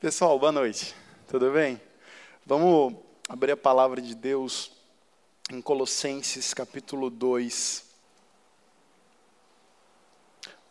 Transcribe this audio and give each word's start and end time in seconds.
Pessoal, 0.00 0.38
boa 0.38 0.52
noite. 0.52 0.94
Tudo 1.26 1.50
bem? 1.50 1.80
Vamos 2.46 2.94
abrir 3.28 3.50
a 3.50 3.56
palavra 3.56 4.00
de 4.00 4.14
Deus 4.14 4.70
em 5.50 5.60
Colossenses 5.60 6.54
capítulo 6.54 7.10
2. 7.10 7.84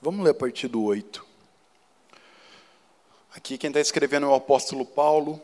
Vamos 0.02 0.24
ler 0.24 0.32
a 0.32 0.34
partir 0.34 0.70
do 0.70 0.82
8. 0.82 1.26
Aqui 3.36 3.58
quem 3.58 3.68
está 3.68 3.82
escrevendo 3.82 4.28
é 4.28 4.30
o 4.30 4.34
apóstolo 4.34 4.86
Paulo 4.86 5.42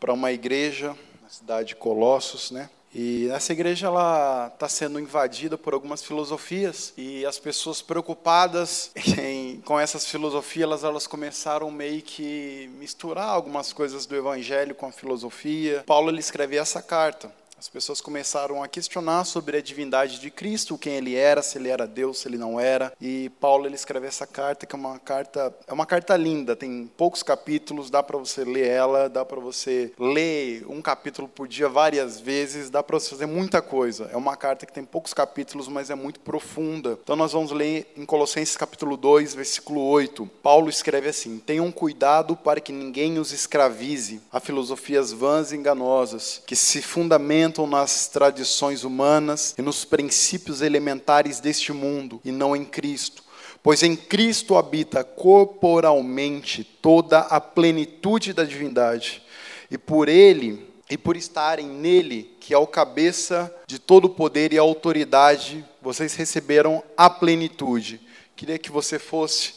para 0.00 0.14
uma 0.14 0.32
igreja 0.32 0.96
na 1.20 1.28
cidade 1.28 1.68
de 1.68 1.76
Colossos, 1.76 2.50
né? 2.50 2.70
E 2.94 3.28
essa 3.28 3.52
igreja 3.52 3.86
ela 3.86 4.50
está 4.52 4.68
sendo 4.68 4.98
invadida 4.98 5.58
por 5.58 5.74
algumas 5.74 6.02
filosofias 6.02 6.92
e 6.96 7.26
as 7.26 7.38
pessoas 7.38 7.82
preocupadas 7.82 8.90
em, 9.18 9.60
com 9.60 9.78
essas 9.78 10.06
filosofias 10.06 10.66
elas, 10.66 10.84
elas 10.84 11.06
começaram 11.06 11.70
meio 11.70 12.00
que 12.02 12.70
misturar 12.78 13.28
algumas 13.28 13.72
coisas 13.72 14.06
do 14.06 14.16
evangelho 14.16 14.74
com 14.74 14.86
a 14.86 14.92
filosofia. 14.92 15.84
Paulo 15.86 16.10
ele 16.10 16.20
escreve 16.20 16.56
essa 16.56 16.80
carta. 16.80 17.30
As 17.58 17.70
pessoas 17.70 18.02
começaram 18.02 18.62
a 18.62 18.68
questionar 18.68 19.24
sobre 19.24 19.56
a 19.56 19.62
divindade 19.62 20.20
de 20.20 20.30
Cristo, 20.30 20.76
quem 20.76 20.96
ele 20.96 21.14
era, 21.14 21.40
se 21.40 21.56
ele 21.56 21.70
era 21.70 21.86
Deus, 21.86 22.18
se 22.18 22.28
ele 22.28 22.36
não 22.36 22.60
era. 22.60 22.92
E 23.00 23.30
Paulo 23.40 23.64
ele 23.64 23.74
escreve 23.74 24.06
essa 24.06 24.26
carta, 24.26 24.66
que 24.66 24.76
é 24.76 24.78
uma 24.78 24.98
carta, 24.98 25.54
é 25.66 25.72
uma 25.72 25.86
carta 25.86 26.14
linda, 26.18 26.54
tem 26.54 26.90
poucos 26.98 27.22
capítulos, 27.22 27.88
dá 27.88 28.02
para 28.02 28.18
você 28.18 28.44
ler 28.44 28.66
ela, 28.66 29.08
dá 29.08 29.24
para 29.24 29.40
você 29.40 29.90
ler 29.98 30.66
um 30.68 30.82
capítulo 30.82 31.26
por 31.28 31.48
dia 31.48 31.66
várias 31.66 32.20
vezes, 32.20 32.68
dá 32.68 32.82
para 32.82 33.00
você 33.00 33.08
fazer 33.08 33.26
muita 33.26 33.62
coisa. 33.62 34.10
É 34.12 34.16
uma 34.18 34.36
carta 34.36 34.66
que 34.66 34.72
tem 34.72 34.84
poucos 34.84 35.14
capítulos, 35.14 35.66
mas 35.66 35.88
é 35.88 35.94
muito 35.94 36.20
profunda. 36.20 36.98
Então 37.02 37.16
nós 37.16 37.32
vamos 37.32 37.52
ler 37.52 37.90
em 37.96 38.04
Colossenses 38.04 38.54
capítulo 38.54 38.98
2, 38.98 39.34
versículo 39.34 39.80
8. 39.80 40.26
Paulo 40.42 40.68
escreve 40.68 41.08
assim: 41.08 41.38
"Tenham 41.38 41.72
cuidado 41.72 42.36
para 42.36 42.60
que 42.60 42.70
ninguém 42.70 43.18
os 43.18 43.32
escravize 43.32 44.20
a 44.30 44.40
filosofias 44.40 45.10
vãs 45.10 45.52
e 45.52 45.56
enganosas, 45.56 46.42
que 46.46 46.54
se 46.54 46.82
fundamentam 46.82 47.45
fundamentam 47.46 47.66
nas 47.66 48.08
tradições 48.08 48.82
humanas 48.84 49.54
e 49.56 49.62
nos 49.62 49.84
princípios 49.84 50.62
elementares 50.62 51.40
deste 51.40 51.72
mundo 51.72 52.20
e 52.24 52.32
não 52.32 52.56
em 52.56 52.64
Cristo. 52.64 53.22
Pois 53.62 53.82
em 53.82 53.96
Cristo 53.96 54.56
habita 54.56 55.04
corporalmente 55.04 56.64
toda 56.64 57.20
a 57.20 57.40
plenitude 57.40 58.32
da 58.32 58.44
divindade, 58.44 59.22
e 59.70 59.76
por 59.76 60.08
ele 60.08 60.66
e 60.88 60.96
por 60.96 61.16
estarem 61.16 61.66
nele, 61.66 62.36
que 62.38 62.54
é 62.54 62.58
o 62.58 62.66
cabeça 62.66 63.52
de 63.66 63.78
todo 63.78 64.04
o 64.04 64.10
poder 64.10 64.52
e 64.52 64.58
autoridade, 64.58 65.64
vocês 65.82 66.14
receberam 66.14 66.82
a 66.96 67.10
plenitude. 67.10 68.00
Queria 68.36 68.58
que 68.58 68.70
você 68.70 68.98
fosse 68.98 69.54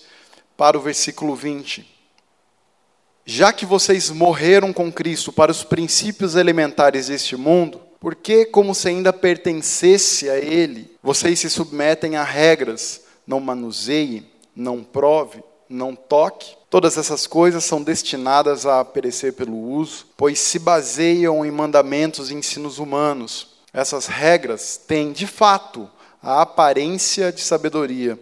para 0.58 0.76
o 0.78 0.82
versículo 0.82 1.36
20. 1.36 1.99
Já 3.32 3.54
que 3.54 3.64
vocês 3.64 4.10
morreram 4.10 4.74
com 4.74 4.92
Cristo 4.92 5.32
para 5.32 5.52
os 5.52 5.64
princípios 5.64 6.34
elementares 6.34 7.10
deste 7.10 7.38
mundo, 7.38 7.80
por 8.00 8.16
que, 8.16 8.44
como 8.44 8.74
se 8.74 8.88
ainda 8.88 9.14
pertencesse 9.14 10.28
a 10.28 10.36
Ele, 10.40 10.90
vocês 11.04 11.40
se 11.40 11.48
submetem 11.48 12.16
a 12.16 12.24
regras? 12.24 13.02
Não 13.28 13.40
manuseie, 13.40 14.26
não 14.56 14.84
prove, 14.84 15.44
não 15.70 15.96
toque. 15.96 16.56
Todas 16.72 16.98
essas 16.98 17.28
coisas 17.28 17.64
são 17.64 17.84
destinadas 17.84 18.66
a 18.66 18.84
perecer 18.84 19.34
pelo 19.34 19.56
uso, 19.56 20.08
pois 20.18 20.40
se 20.40 20.58
baseiam 20.58 21.46
em 21.46 21.52
mandamentos 21.52 22.32
e 22.32 22.34
ensinos 22.34 22.80
humanos. 22.80 23.60
Essas 23.72 24.08
regras 24.08 24.76
têm, 24.76 25.12
de 25.12 25.28
fato, 25.28 25.88
a 26.20 26.42
aparência 26.42 27.32
de 27.32 27.42
sabedoria, 27.42 28.20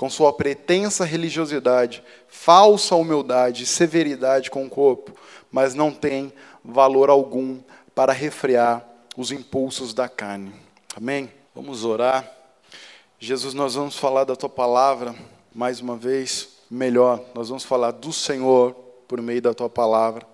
com 0.00 0.08
sua 0.08 0.32
pretensa 0.32 1.04
religiosidade, 1.04 2.02
falsa 2.26 2.96
humildade 2.96 3.64
e 3.64 3.66
severidade 3.66 4.50
com 4.50 4.64
o 4.64 4.70
corpo, 4.70 5.14
mas 5.52 5.74
não 5.74 5.92
tem 5.92 6.32
valor 6.64 7.10
algum 7.10 7.60
para 7.94 8.10
refrear 8.10 8.82
os 9.14 9.30
impulsos 9.30 9.92
da 9.92 10.08
carne. 10.08 10.54
Amém? 10.96 11.30
Vamos 11.54 11.84
orar. 11.84 12.26
Jesus, 13.18 13.52
nós 13.52 13.74
vamos 13.74 13.94
falar 13.94 14.24
da 14.24 14.34
tua 14.34 14.48
palavra 14.48 15.14
mais 15.54 15.80
uma 15.80 15.98
vez, 15.98 16.48
melhor, 16.70 17.22
nós 17.34 17.50
vamos 17.50 17.64
falar 17.64 17.90
do 17.90 18.10
Senhor 18.10 18.72
por 19.06 19.20
meio 19.20 19.42
da 19.42 19.52
tua 19.52 19.68
palavra. 19.68 20.26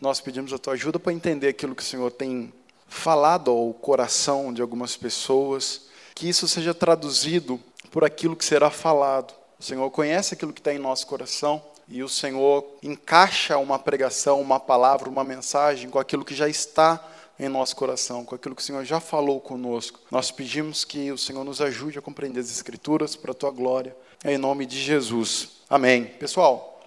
Nós 0.00 0.20
pedimos 0.20 0.52
a 0.52 0.58
tua 0.58 0.72
ajuda 0.72 0.98
para 0.98 1.12
entender 1.12 1.46
aquilo 1.46 1.76
que 1.76 1.84
o 1.84 1.86
Senhor 1.86 2.10
tem 2.10 2.52
falado 2.88 3.52
ao 3.52 3.72
coração 3.74 4.52
de 4.52 4.60
algumas 4.60 4.96
pessoas, 4.96 5.82
que 6.16 6.28
isso 6.28 6.48
seja 6.48 6.74
traduzido 6.74 7.60
por 7.94 8.04
aquilo 8.04 8.34
que 8.34 8.44
será 8.44 8.70
falado. 8.70 9.32
O 9.56 9.62
Senhor 9.62 9.88
conhece 9.88 10.34
aquilo 10.34 10.52
que 10.52 10.58
está 10.58 10.74
em 10.74 10.80
nosso 10.80 11.06
coração 11.06 11.62
e 11.86 12.02
o 12.02 12.08
Senhor 12.08 12.66
encaixa 12.82 13.56
uma 13.56 13.78
pregação, 13.78 14.40
uma 14.40 14.58
palavra, 14.58 15.08
uma 15.08 15.22
mensagem 15.22 15.88
com 15.88 16.00
aquilo 16.00 16.24
que 16.24 16.34
já 16.34 16.48
está 16.48 17.00
em 17.38 17.48
nosso 17.48 17.76
coração, 17.76 18.24
com 18.24 18.34
aquilo 18.34 18.56
que 18.56 18.62
o 18.62 18.64
Senhor 18.64 18.84
já 18.84 18.98
falou 18.98 19.40
conosco. 19.40 20.00
Nós 20.10 20.32
pedimos 20.32 20.84
que 20.84 21.12
o 21.12 21.16
Senhor 21.16 21.44
nos 21.44 21.60
ajude 21.60 21.96
a 21.96 22.02
compreender 22.02 22.40
as 22.40 22.50
Escrituras 22.50 23.14
para 23.14 23.30
a 23.30 23.34
tua 23.34 23.52
glória, 23.52 23.96
em 24.24 24.36
nome 24.36 24.66
de 24.66 24.80
Jesus. 24.80 25.50
Amém. 25.70 26.04
Pessoal, 26.04 26.82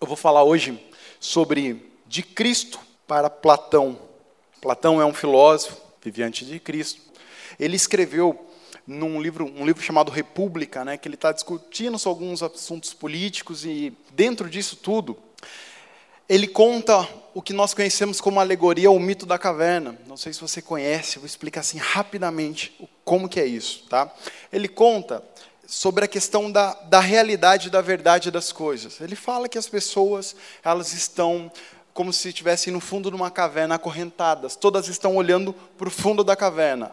eu 0.00 0.06
vou 0.06 0.16
falar 0.16 0.44
hoje 0.44 0.80
sobre 1.18 1.90
de 2.06 2.22
Cristo 2.22 2.78
para 3.08 3.28
Platão. 3.28 3.98
Platão 4.60 5.02
é 5.02 5.04
um 5.04 5.12
filósofo, 5.12 5.76
vivia 6.00 6.24
antes 6.24 6.46
de 6.46 6.60
Cristo. 6.60 7.02
Ele 7.58 7.74
escreveu 7.74 8.53
num 8.86 9.20
livro, 9.20 9.46
um 9.46 9.64
livro 9.64 9.82
chamado 9.82 10.10
República, 10.10 10.84
né, 10.84 10.96
que 10.96 11.08
ele 11.08 11.14
está 11.14 11.32
discutindo 11.32 11.98
sobre 11.98 12.24
alguns 12.24 12.42
assuntos 12.42 12.92
políticos 12.92 13.64
e 13.64 13.92
dentro 14.12 14.48
disso 14.48 14.76
tudo, 14.76 15.16
ele 16.28 16.46
conta 16.46 17.06
o 17.34 17.42
que 17.42 17.52
nós 17.52 17.74
conhecemos 17.74 18.20
como 18.20 18.40
alegoria, 18.40 18.90
o 18.90 18.98
mito 18.98 19.26
da 19.26 19.38
caverna. 19.38 19.98
Não 20.06 20.16
sei 20.16 20.32
se 20.32 20.40
você 20.40 20.62
conhece, 20.62 21.18
vou 21.18 21.26
explicar 21.26 21.60
assim 21.60 21.78
rapidamente 21.78 22.72
como 23.04 23.28
que 23.28 23.40
é 23.40 23.46
isso. 23.46 23.84
Tá? 23.88 24.10
Ele 24.52 24.68
conta 24.68 25.22
sobre 25.66 26.04
a 26.04 26.08
questão 26.08 26.50
da, 26.50 26.72
da 26.74 27.00
realidade 27.00 27.70
da 27.70 27.80
verdade 27.80 28.30
das 28.30 28.52
coisas. 28.52 29.00
Ele 29.00 29.16
fala 29.16 29.48
que 29.48 29.58
as 29.58 29.68
pessoas 29.68 30.34
elas 30.62 30.92
estão 30.92 31.50
como 31.92 32.12
se 32.12 32.28
estivessem 32.28 32.72
no 32.72 32.80
fundo 32.80 33.10
de 33.10 33.16
uma 33.16 33.30
caverna 33.30 33.76
acorrentadas. 33.76 34.56
Todas 34.56 34.88
estão 34.88 35.16
olhando 35.16 35.52
para 35.52 35.88
o 35.88 35.90
fundo 35.90 36.24
da 36.24 36.34
caverna. 36.34 36.92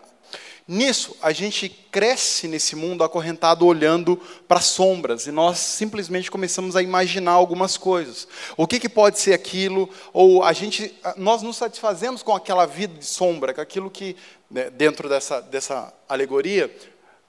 Nisso, 0.68 1.18
a 1.22 1.32
gente 1.32 1.68
cresce 1.70 2.48
nesse 2.48 2.76
mundo 2.76 3.04
acorrentado 3.04 3.66
olhando 3.66 4.16
para 4.48 4.62
sombras 4.62 5.26
e 5.28 5.32
nós 5.32 5.58
simplesmente 5.58 6.30
começamos 6.30 6.76
a 6.76 6.82
imaginar 6.82 7.32
algumas 7.32 7.78
coisas. 7.78 8.28
O 8.56 8.68
que, 8.68 8.80
que 8.80 8.88
pode 8.88 9.20
ser 9.20 9.34
aquilo? 9.34 9.90
Ou 10.14 10.44
a 10.44 10.54
gente, 10.54 10.94
nós 11.18 11.42
nos 11.42 11.58
satisfazemos 11.58 12.24
com 12.24 12.36
aquela 12.36 12.66
vida 12.66 12.98
de 12.98 13.06
sombra, 13.06 13.54
com 13.54 13.62
aquilo 13.62 13.90
que 13.90 14.16
né, 14.50 14.70
dentro 14.70 15.10
dessa, 15.10 15.42
dessa 15.42 15.94
alegoria, 16.08 16.74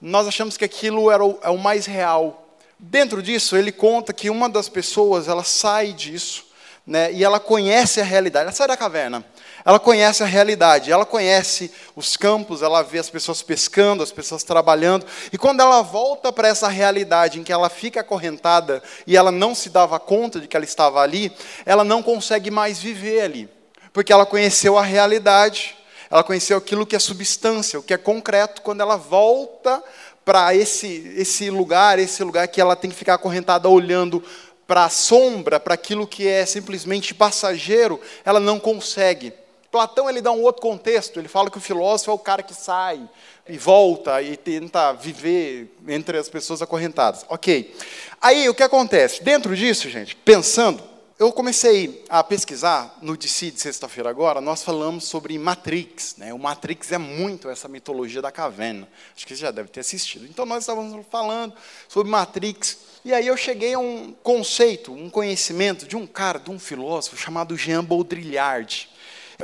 nós 0.01 0.27
achamos 0.27 0.57
que 0.57 0.65
aquilo 0.65 1.11
era 1.11 1.25
o, 1.25 1.39
é 1.43 1.49
o 1.49 1.59
mais 1.59 1.87
real. 1.87 2.57
Dentro 2.79 3.23
disso, 3.23 3.57
ele 3.57 3.73
conta 3.73 4.13
que 4.13 4.29
uma 4.29 4.49
das 4.49 4.69
pessoas 4.69 5.29
ela 5.29 5.45
sai 5.45 5.93
disso 5.93 6.47
né, 6.87 7.13
e 7.13 7.23
ela 7.23 7.39
conhece 7.39 8.01
a 8.01 8.05
realidade. 8.05 8.45
Ela 8.45 8.53
sai 8.53 8.67
da 8.67 8.77
caverna. 8.77 9.25
Ela 9.65 9.79
conhece 9.79 10.23
a 10.23 10.27
realidade, 10.27 10.91
ela 10.91 11.07
conhece 11.07 11.71
os 11.95 12.17
campos, 12.17 12.63
ela 12.63 12.83
vê 12.83 12.99
as 12.99 13.09
pessoas 13.09 13.43
pescando, 13.43 14.03
as 14.03 14.11
pessoas 14.11 14.43
trabalhando, 14.43 15.07
e 15.33 15.39
quando 15.39 15.61
ela 15.61 15.83
volta 15.83 16.33
para 16.33 16.49
essa 16.49 16.69
realidade 16.69 17.39
em 17.39 17.45
que 17.45 17.53
ela 17.53 17.69
fica 17.69 18.01
acorrentada 18.01 18.83
e 19.07 19.17
ela 19.17 19.31
não 19.31 19.55
se 19.55 19.71
dava 19.71 20.01
conta 20.01 20.41
de 20.41 20.49
que 20.49 20.57
ela 20.57 20.65
estava 20.65 21.01
ali, 21.01 21.33
ela 21.65 21.85
não 21.85 22.03
consegue 22.03 22.51
mais 22.51 22.81
viver 22.81 23.21
ali, 23.21 23.49
porque 23.93 24.13
ela 24.13 24.27
conheceu 24.27 24.77
a 24.77 24.83
realidade, 24.83 25.77
ela 26.11 26.25
conheceu 26.25 26.59
aquilo 26.59 26.85
que 26.85 26.97
é 26.97 26.99
substância, 26.99 27.79
o 27.79 27.83
que 27.83 27.95
é 27.95 27.99
concreto, 27.99 28.63
quando 28.63 28.81
ela 28.81 28.97
volta 28.97 29.83
para 30.25 30.55
esse, 30.55 31.15
esse 31.17 31.51
lugar, 31.51 31.99
esse 31.99 32.23
lugar 32.25 32.49
que 32.49 32.61
ela 32.61 32.77
tem 32.77 32.91
que 32.91 32.97
ficar 32.97 33.15
acorrentada 33.15 33.69
olhando 33.69 34.23
para 34.67 34.85
a 34.85 34.91
sombra, 34.91 35.61
para 35.61 35.75
aquilo 35.75 36.07
que 36.07 36.27
é 36.27 36.47
simplesmente 36.47 37.15
passageiro, 37.15 38.01
ela 38.25 38.41
não 38.41 38.59
consegue. 38.59 39.33
Platão 39.73 40.11
ele 40.11 40.21
dá 40.21 40.31
um 40.31 40.43
outro 40.43 40.61
contexto, 40.61 41.19
ele 41.19 41.29
fala 41.29 41.51
que 41.51 41.57
o 41.57 41.61
filósofo 41.61 42.11
é 42.11 42.15
o 42.15 42.19
cara 42.19 42.43
que 42.43 42.53
sai 42.53 43.09
e 43.49 43.57
volta 43.57 44.21
e 44.21 44.37
tenta 44.37 44.93
viver 44.93 45.75
entre 45.89 46.19
as 46.19 46.29
pessoas 46.29 46.61
acorrentadas. 46.61 47.25
Ok. 47.27 47.75
Aí 48.21 48.51
o 48.51 48.55
que 48.55 48.63
acontece? 48.63 49.25
Dentro 49.25 49.57
disso, 49.57 49.89
gente, 49.89 50.15
pensando, 50.15 50.83
eu 51.19 51.33
comecei 51.33 52.05
a 52.11 52.23
pesquisar 52.23 52.99
no 53.01 53.17
DC 53.17 53.53
de 53.53 53.63
sexta-feira 53.63 54.11
agora, 54.11 54.43
nós 54.43 54.63
falamos 54.63 55.05
sobre 55.05 55.39
Matrix. 55.39 56.17
Né? 56.19 56.35
O 56.35 56.39
Matrix 56.39 56.93
é 56.93 56.99
muito 56.99 57.49
essa 57.49 57.67
mitologia 57.67 58.21
da 58.21 58.31
caverna. 58.31 58.87
Acho 59.17 59.27
que 59.27 59.35
você 59.35 59.41
já 59.41 59.51
deve 59.51 59.71
ter 59.71 59.81
assistido. 59.81 60.27
Então 60.27 60.45
nós 60.45 60.65
estávamos 60.65 61.07
falando 61.11 61.55
sobre 61.89 62.11
Matrix. 62.11 62.77
E 63.07 63.15
aí 63.15 63.27
eu 63.27 63.39
cheguei 63.39 63.73
a 63.73 63.79
um 63.79 64.15
conceito, 64.23 64.93
um 64.93 65.09
conhecimento 65.09 65.87
de 65.87 65.97
um 65.97 66.07
cara, 66.07 66.39
de 66.39 66.51
um 66.51 66.59
filósofo 66.59 67.17
chamado 67.17 67.57
Jean 67.57 67.83
Baudrillard. 67.83 68.93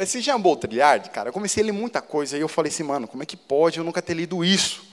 Esse 0.00 0.20
Jean 0.20 0.40
Baudrillard, 0.40 1.10
cara, 1.10 1.28
eu 1.28 1.32
comecei 1.32 1.62
a 1.62 1.66
ler 1.66 1.72
muita 1.72 2.00
coisa 2.00 2.36
e 2.36 2.40
eu 2.40 2.48
falei 2.48 2.70
assim, 2.70 2.82
mano, 2.82 3.08
como 3.08 3.22
é 3.22 3.26
que 3.26 3.36
pode 3.36 3.78
eu 3.78 3.84
nunca 3.84 4.00
ter 4.00 4.14
lido 4.14 4.44
isso? 4.44 4.86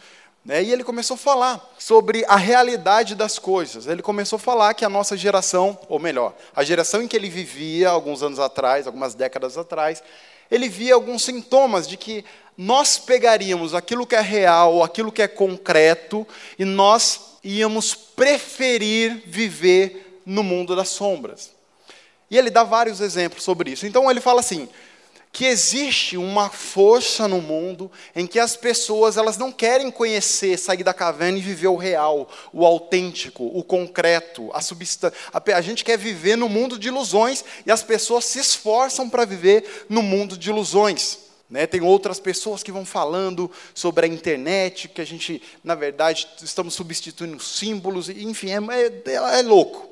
Né? 0.45 0.63
E 0.63 0.71
ele 0.71 0.83
começou 0.83 1.15
a 1.15 1.17
falar 1.17 1.73
sobre 1.77 2.23
a 2.27 2.35
realidade 2.35 3.15
das 3.15 3.39
coisas. 3.39 3.87
Ele 3.87 4.03
começou 4.03 4.37
a 4.37 4.39
falar 4.39 4.73
que 4.75 4.85
a 4.85 4.89
nossa 4.89 5.17
geração, 5.17 5.77
ou 5.89 5.99
melhor, 5.99 6.35
a 6.55 6.63
geração 6.63 7.01
em 7.01 7.07
que 7.07 7.15
ele 7.15 7.29
vivia 7.29 7.89
alguns 7.89 8.21
anos 8.21 8.39
atrás, 8.39 8.85
algumas 8.85 9.15
décadas 9.15 9.57
atrás, 9.57 10.03
ele 10.51 10.69
via 10.69 10.93
alguns 10.93 11.23
sintomas 11.23 11.87
de 11.87 11.97
que 11.97 12.23
nós 12.55 12.97
pegaríamos 12.97 13.73
aquilo 13.73 14.05
que 14.05 14.15
é 14.15 14.21
real, 14.21 14.83
aquilo 14.83 15.11
que 15.11 15.21
é 15.21 15.27
concreto, 15.27 16.27
e 16.59 16.63
nós 16.63 17.37
íamos 17.43 17.95
preferir 17.95 19.23
viver 19.25 20.21
no 20.25 20.43
mundo 20.43 20.75
das 20.75 20.89
sombras. 20.89 21.51
E 22.29 22.37
ele 22.37 22.49
dá 22.49 22.63
vários 22.63 23.01
exemplos 23.01 23.43
sobre 23.43 23.71
isso. 23.71 23.85
Então 23.85 24.09
ele 24.09 24.21
fala 24.21 24.39
assim: 24.39 24.69
que 25.35 25.43
existe 25.43 26.15
uma 26.15 26.49
força 26.49 27.27
no 27.27 27.41
mundo 27.41 27.91
em 28.15 28.25
que 28.25 28.39
as 28.39 28.55
pessoas 28.55 29.17
elas 29.17 29.37
não 29.37 29.51
querem 29.51 29.91
conhecer, 29.91 30.57
sair 30.57 30.81
da 30.81 30.93
caverna 30.93 31.37
e 31.37 31.41
viver 31.41 31.67
o 31.67 31.75
real, 31.75 32.29
o 32.53 32.65
autêntico, 32.65 33.43
o 33.43 33.61
concreto, 33.61 34.49
a 34.53 34.61
substância. 34.61 35.19
A 35.33 35.59
gente 35.59 35.83
quer 35.83 35.97
viver 35.97 36.37
no 36.37 36.47
mundo 36.47 36.79
de 36.79 36.87
ilusões 36.87 37.43
e 37.65 37.71
as 37.71 37.83
pessoas 37.83 38.23
se 38.23 38.39
esforçam 38.39 39.09
para 39.09 39.25
viver 39.25 39.85
no 39.89 40.01
mundo 40.01 40.37
de 40.37 40.49
ilusões. 40.49 41.17
Né? 41.49 41.67
Tem 41.67 41.81
outras 41.81 42.17
pessoas 42.17 42.63
que 42.63 42.71
vão 42.71 42.85
falando 42.85 43.51
sobre 43.73 44.05
a 44.05 44.09
internet, 44.09 44.87
que 44.87 45.01
a 45.01 45.05
gente, 45.05 45.41
na 45.61 45.75
verdade, 45.75 46.29
estamos 46.41 46.75
substituindo 46.75 47.43
símbolos, 47.43 48.07
enfim, 48.07 48.51
é, 48.51 49.11
é, 49.11 49.39
é 49.39 49.41
louco. 49.41 49.89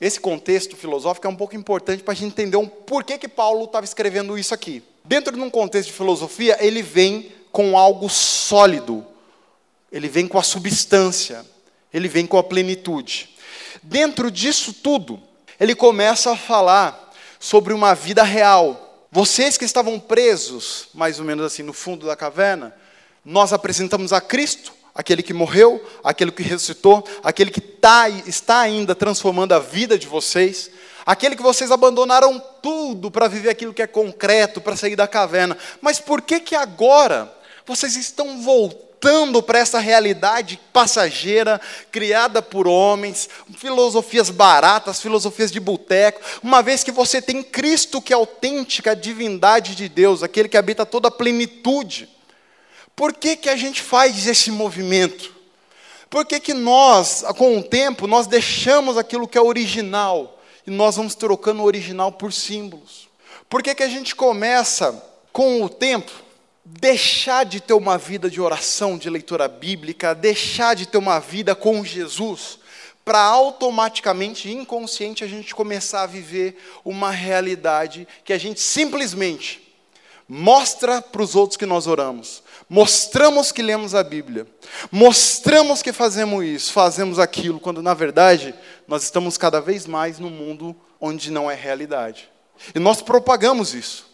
Esse 0.00 0.20
contexto 0.20 0.76
filosófico 0.76 1.26
é 1.26 1.30
um 1.30 1.36
pouco 1.36 1.56
importante 1.56 2.02
para 2.02 2.12
a 2.12 2.16
gente 2.16 2.28
entender 2.28 2.56
um 2.56 2.68
porquê 2.68 3.18
que 3.18 3.28
Paulo 3.28 3.64
estava 3.64 3.84
escrevendo 3.84 4.38
isso 4.38 4.54
aqui. 4.54 4.82
Dentro 5.04 5.34
de 5.34 5.42
um 5.42 5.50
contexto 5.50 5.88
de 5.88 5.96
filosofia, 5.96 6.56
ele 6.60 6.82
vem 6.82 7.32
com 7.50 7.76
algo 7.76 8.08
sólido, 8.08 9.04
ele 9.90 10.08
vem 10.08 10.28
com 10.28 10.38
a 10.38 10.42
substância, 10.42 11.44
ele 11.92 12.06
vem 12.06 12.26
com 12.26 12.38
a 12.38 12.44
plenitude. 12.44 13.34
Dentro 13.82 14.30
disso 14.30 14.72
tudo, 14.72 15.20
ele 15.58 15.74
começa 15.74 16.32
a 16.32 16.36
falar 16.36 17.12
sobre 17.40 17.72
uma 17.72 17.94
vida 17.94 18.22
real. 18.22 19.06
Vocês 19.10 19.56
que 19.56 19.64
estavam 19.64 19.98
presos, 19.98 20.88
mais 20.94 21.18
ou 21.18 21.24
menos 21.24 21.44
assim, 21.44 21.62
no 21.62 21.72
fundo 21.72 22.06
da 22.06 22.14
caverna, 22.14 22.74
nós 23.24 23.52
apresentamos 23.52 24.12
a 24.12 24.20
Cristo, 24.20 24.72
aquele 24.98 25.22
que 25.22 25.32
morreu, 25.32 25.80
aquele 26.02 26.32
que 26.32 26.42
ressuscitou, 26.42 27.06
aquele 27.22 27.52
que 27.52 27.60
tá, 27.60 28.08
está 28.08 28.58
ainda 28.58 28.96
transformando 28.96 29.52
a 29.52 29.60
vida 29.60 29.96
de 29.96 30.08
vocês, 30.08 30.72
aquele 31.06 31.36
que 31.36 31.42
vocês 31.42 31.70
abandonaram 31.70 32.42
tudo 32.60 33.08
para 33.08 33.28
viver 33.28 33.48
aquilo 33.48 33.72
que 33.72 33.80
é 33.80 33.86
concreto, 33.86 34.60
para 34.60 34.74
sair 34.74 34.96
da 34.96 35.06
caverna. 35.06 35.56
Mas 35.80 36.00
por 36.00 36.20
que 36.20 36.40
que 36.40 36.56
agora 36.56 37.32
vocês 37.64 37.94
estão 37.94 38.42
voltando 38.42 39.40
para 39.40 39.60
essa 39.60 39.78
realidade 39.78 40.58
passageira, 40.72 41.60
criada 41.92 42.42
por 42.42 42.66
homens, 42.66 43.28
filosofias 43.56 44.30
baratas, 44.30 45.00
filosofias 45.00 45.52
de 45.52 45.60
boteco, 45.60 46.20
uma 46.42 46.60
vez 46.60 46.82
que 46.82 46.90
você 46.90 47.22
tem 47.22 47.40
Cristo 47.40 48.02
que 48.02 48.12
é 48.12 48.16
a 48.16 48.18
autêntica 48.18 48.96
divindade 48.96 49.76
de 49.76 49.88
Deus, 49.88 50.24
aquele 50.24 50.48
que 50.48 50.56
habita 50.56 50.84
toda 50.84 51.06
a 51.06 51.12
plenitude. 51.12 52.17
Por 52.98 53.12
que, 53.12 53.36
que 53.36 53.48
a 53.48 53.54
gente 53.54 53.80
faz 53.80 54.26
esse 54.26 54.50
movimento? 54.50 55.32
Por 56.10 56.26
que, 56.26 56.40
que 56.40 56.52
nós, 56.52 57.22
com 57.36 57.56
o 57.56 57.62
tempo, 57.62 58.08
nós 58.08 58.26
deixamos 58.26 58.98
aquilo 58.98 59.28
que 59.28 59.38
é 59.38 59.40
original 59.40 60.36
e 60.66 60.70
nós 60.72 60.96
vamos 60.96 61.14
trocando 61.14 61.62
o 61.62 61.64
original 61.64 62.10
por 62.10 62.32
símbolos? 62.32 63.08
Por 63.48 63.62
que, 63.62 63.72
que 63.72 63.84
a 63.84 63.88
gente 63.88 64.16
começa, 64.16 65.00
com 65.32 65.62
o 65.62 65.68
tempo, 65.68 66.10
deixar 66.64 67.44
de 67.44 67.60
ter 67.60 67.72
uma 67.72 67.96
vida 67.96 68.28
de 68.28 68.40
oração, 68.40 68.98
de 68.98 69.08
leitura 69.08 69.46
bíblica, 69.46 70.12
deixar 70.12 70.74
de 70.74 70.84
ter 70.84 70.98
uma 70.98 71.20
vida 71.20 71.54
com 71.54 71.84
Jesus, 71.84 72.58
para 73.04 73.20
automaticamente, 73.20 74.50
inconsciente, 74.50 75.22
a 75.22 75.28
gente 75.28 75.54
começar 75.54 76.02
a 76.02 76.06
viver 76.06 76.60
uma 76.84 77.12
realidade 77.12 78.08
que 78.24 78.32
a 78.32 78.38
gente 78.38 78.60
simplesmente 78.60 79.68
mostra 80.28 81.00
para 81.00 81.22
os 81.22 81.34
outros 81.34 81.56
que 81.56 81.64
nós 81.64 81.86
oramos, 81.86 82.42
mostramos 82.68 83.50
que 83.50 83.62
lemos 83.62 83.94
a 83.94 84.02
Bíblia, 84.02 84.46
mostramos 84.90 85.82
que 85.82 85.92
fazemos 85.92 86.44
isso, 86.44 86.72
fazemos 86.72 87.18
aquilo, 87.18 87.58
quando 87.58 87.82
na 87.82 87.94
verdade 87.94 88.54
nós 88.86 89.02
estamos 89.02 89.38
cada 89.38 89.60
vez 89.60 89.86
mais 89.86 90.18
num 90.18 90.30
mundo 90.30 90.76
onde 91.00 91.30
não 91.30 91.50
é 91.50 91.54
realidade. 91.54 92.28
E 92.74 92.78
nós 92.78 93.00
propagamos 93.00 93.74
isso. 93.74 94.06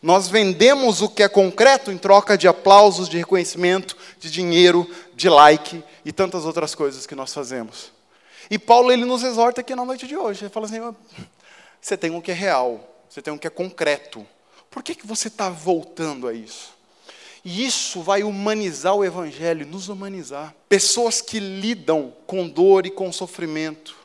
Nós 0.00 0.28
vendemos 0.28 1.00
o 1.02 1.08
que 1.08 1.22
é 1.22 1.28
concreto 1.28 1.90
em 1.90 1.98
troca 1.98 2.36
de 2.36 2.46
aplausos, 2.46 3.08
de 3.08 3.18
reconhecimento, 3.18 3.96
de 4.18 4.30
dinheiro, 4.30 4.88
de 5.14 5.28
like 5.28 5.82
e 6.04 6.12
tantas 6.12 6.44
outras 6.44 6.74
coisas 6.74 7.06
que 7.06 7.14
nós 7.14 7.32
fazemos. 7.32 7.92
E 8.50 8.58
Paulo 8.58 8.92
ele 8.92 9.04
nos 9.04 9.22
exorta 9.22 9.60
aqui 9.60 9.74
na 9.74 9.84
noite 9.84 10.06
de 10.06 10.16
hoje. 10.16 10.44
Ele 10.44 10.52
fala 10.52 10.66
assim: 10.66 10.80
você 11.80 11.96
tem 11.96 12.10
um 12.10 12.20
que 12.20 12.30
é 12.30 12.34
real, 12.34 13.04
você 13.08 13.22
tem 13.22 13.32
um 13.32 13.38
que 13.38 13.46
é 13.46 13.50
concreto. 13.50 14.26
Por 14.70 14.82
que, 14.82 14.94
que 14.94 15.06
você 15.06 15.28
está 15.28 15.48
voltando 15.48 16.26
a 16.26 16.32
isso? 16.32 16.72
E 17.44 17.64
isso 17.64 18.00
vai 18.00 18.22
humanizar 18.22 18.94
o 18.94 19.04
Evangelho, 19.04 19.66
nos 19.66 19.88
humanizar. 19.88 20.54
Pessoas 20.68 21.20
que 21.20 21.40
lidam 21.40 22.12
com 22.26 22.48
dor 22.48 22.86
e 22.86 22.90
com 22.90 23.12
sofrimento. 23.12 23.96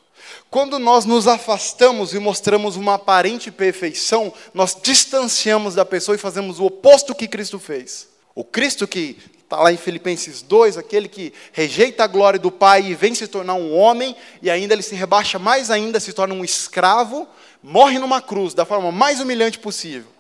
Quando 0.49 0.79
nós 0.79 1.05
nos 1.05 1.27
afastamos 1.27 2.13
e 2.13 2.19
mostramos 2.19 2.75
uma 2.75 2.95
aparente 2.95 3.51
perfeição, 3.51 4.33
nós 4.53 4.75
distanciamos 4.81 5.75
da 5.75 5.85
pessoa 5.85 6.15
e 6.15 6.19
fazemos 6.19 6.59
o 6.59 6.65
oposto 6.65 7.13
que 7.13 7.27
Cristo 7.27 7.59
fez. 7.59 8.07
O 8.33 8.43
Cristo 8.43 8.87
que 8.87 9.17
está 9.43 9.57
lá 9.57 9.71
em 9.71 9.77
Filipenses 9.77 10.41
2, 10.41 10.77
aquele 10.77 11.07
que 11.07 11.33
rejeita 11.53 12.03
a 12.03 12.07
glória 12.07 12.39
do 12.39 12.51
Pai 12.51 12.87
e 12.87 12.95
vem 12.95 13.15
se 13.15 13.27
tornar 13.27 13.53
um 13.53 13.73
homem, 13.73 14.15
e 14.41 14.49
ainda 14.49 14.73
ele 14.73 14.83
se 14.83 14.95
rebaixa 14.95 15.39
mais 15.39 15.71
ainda, 15.71 15.99
se 15.99 16.11
torna 16.11 16.33
um 16.33 16.43
escravo, 16.43 17.27
morre 17.63 17.97
numa 17.97 18.21
cruz 18.21 18.53
da 18.53 18.65
forma 18.65 18.91
mais 18.91 19.19
humilhante 19.21 19.59
possível. 19.59 20.16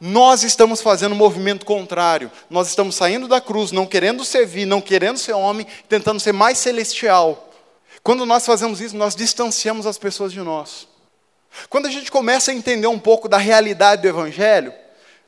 Nós 0.00 0.42
estamos 0.42 0.80
fazendo 0.80 1.12
um 1.12 1.18
movimento 1.18 1.66
contrário. 1.66 2.30
Nós 2.48 2.68
estamos 2.68 2.94
saindo 2.94 3.28
da 3.28 3.38
cruz, 3.38 3.70
não 3.70 3.84
querendo 3.84 4.24
servir, 4.24 4.64
não 4.64 4.80
querendo 4.80 5.18
ser 5.18 5.34
homem, 5.34 5.66
tentando 5.88 6.18
ser 6.18 6.32
mais 6.32 6.56
celestial. 6.56 7.52
Quando 8.02 8.24
nós 8.24 8.46
fazemos 8.46 8.80
isso, 8.80 8.96
nós 8.96 9.14
distanciamos 9.14 9.86
as 9.86 9.98
pessoas 9.98 10.32
de 10.32 10.40
nós. 10.40 10.88
Quando 11.68 11.86
a 11.86 11.90
gente 11.90 12.10
começa 12.10 12.50
a 12.50 12.54
entender 12.54 12.86
um 12.86 12.98
pouco 12.98 13.28
da 13.28 13.36
realidade 13.36 14.00
do 14.00 14.08
Evangelho, 14.08 14.72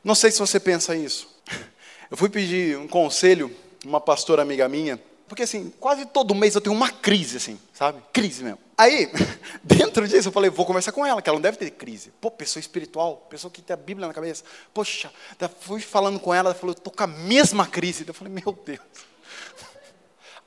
não 0.03 0.15
sei 0.15 0.31
se 0.31 0.39
você 0.39 0.59
pensa 0.59 0.95
isso. 0.95 1.27
Eu 2.09 2.17
fui 2.17 2.29
pedir 2.29 2.77
um 2.77 2.87
conselho, 2.87 3.55
uma 3.85 4.01
pastora 4.01 4.41
amiga 4.41 4.67
minha, 4.67 4.99
porque 5.27 5.43
assim, 5.43 5.73
quase 5.79 6.05
todo 6.05 6.35
mês 6.35 6.55
eu 6.55 6.61
tenho 6.61 6.75
uma 6.75 6.89
crise, 6.89 7.37
assim, 7.37 7.59
sabe? 7.73 8.01
Crise 8.11 8.43
mesmo. 8.43 8.59
Aí, 8.77 9.09
dentro 9.63 10.07
disso, 10.07 10.27
eu 10.27 10.31
falei, 10.31 10.49
vou 10.49 10.65
conversar 10.65 10.91
com 10.91 11.05
ela, 11.05 11.21
que 11.21 11.29
ela 11.29 11.37
não 11.37 11.41
deve 11.41 11.57
ter 11.57 11.71
crise. 11.71 12.11
Pô, 12.19 12.29
pessoa 12.31 12.59
espiritual, 12.59 13.27
pessoa 13.29 13.51
que 13.51 13.61
tem 13.61 13.73
a 13.73 13.77
Bíblia 13.77 14.07
na 14.07 14.13
cabeça. 14.13 14.43
Poxa, 14.73 15.11
fui 15.59 15.81
falando 15.81 16.19
com 16.19 16.33
ela, 16.33 16.49
ela 16.49 16.55
falou, 16.55 16.73
eu 16.73 16.77
estou 16.77 16.93
com 16.93 17.03
a 17.03 17.07
mesma 17.07 17.67
crise. 17.67 18.05
Eu 18.07 18.13
falei, 18.13 18.33
meu 18.33 18.57
Deus. 18.65 18.79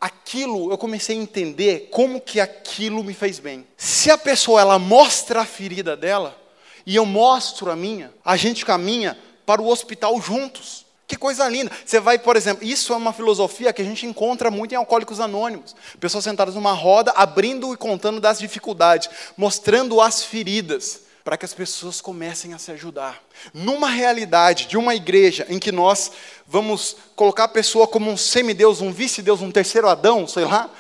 Aquilo, 0.00 0.70
eu 0.70 0.78
comecei 0.78 1.18
a 1.18 1.20
entender 1.20 1.88
como 1.90 2.20
que 2.20 2.38
aquilo 2.38 3.02
me 3.02 3.14
fez 3.14 3.38
bem. 3.38 3.66
Se 3.76 4.10
a 4.10 4.18
pessoa, 4.18 4.60
ela 4.60 4.78
mostra 4.78 5.40
a 5.40 5.46
ferida 5.46 5.96
dela, 5.96 6.36
e 6.84 6.94
eu 6.94 7.04
mostro 7.04 7.70
a 7.70 7.76
minha, 7.76 8.14
a 8.24 8.36
gente 8.36 8.64
caminha 8.64 9.18
para 9.44 9.60
o 9.60 9.68
hospital 9.68 10.20
juntos. 10.20 10.85
Que 11.06 11.16
coisa 11.16 11.48
linda. 11.48 11.70
Você 11.84 12.00
vai, 12.00 12.18
por 12.18 12.36
exemplo, 12.36 12.66
isso 12.66 12.92
é 12.92 12.96
uma 12.96 13.12
filosofia 13.12 13.72
que 13.72 13.80
a 13.80 13.84
gente 13.84 14.04
encontra 14.06 14.50
muito 14.50 14.72
em 14.72 14.76
Alcoólicos 14.76 15.20
Anônimos. 15.20 15.76
Pessoas 16.00 16.24
sentadas 16.24 16.56
numa 16.56 16.72
roda, 16.72 17.12
abrindo 17.12 17.72
e 17.72 17.76
contando 17.76 18.20
das 18.20 18.40
dificuldades, 18.40 19.08
mostrando 19.36 20.00
as 20.00 20.24
feridas, 20.24 21.02
para 21.22 21.36
que 21.36 21.44
as 21.44 21.54
pessoas 21.54 22.00
comecem 22.00 22.54
a 22.54 22.58
se 22.58 22.72
ajudar. 22.72 23.22
Numa 23.54 23.88
realidade 23.88 24.66
de 24.66 24.76
uma 24.76 24.94
igreja 24.94 25.46
em 25.48 25.60
que 25.60 25.70
nós 25.70 26.10
vamos 26.46 26.96
colocar 27.14 27.44
a 27.44 27.48
pessoa 27.48 27.86
como 27.86 28.10
um 28.10 28.16
semideus, 28.16 28.80
um 28.80 28.92
vice-deus, 28.92 29.40
um 29.40 29.50
terceiro 29.50 29.88
Adão, 29.88 30.26
sei 30.26 30.44
lá, 30.44 30.70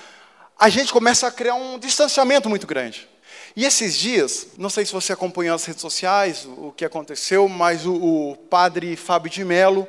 a 0.58 0.68
gente 0.68 0.92
começa 0.92 1.26
a 1.26 1.30
criar 1.30 1.54
um 1.54 1.78
distanciamento 1.78 2.48
muito 2.48 2.66
grande. 2.66 3.08
E 3.54 3.64
esses 3.64 3.96
dias, 3.96 4.48
não 4.58 4.68
sei 4.68 4.84
se 4.84 4.92
você 4.92 5.12
acompanhou 5.12 5.54
as 5.54 5.64
redes 5.64 5.80
sociais, 5.80 6.46
o 6.46 6.72
que 6.76 6.84
aconteceu, 6.84 7.48
mas 7.48 7.86
o, 7.86 7.94
o 7.94 8.36
padre 8.36 8.96
Fábio 8.96 9.30
de 9.30 9.44
Mello 9.44 9.88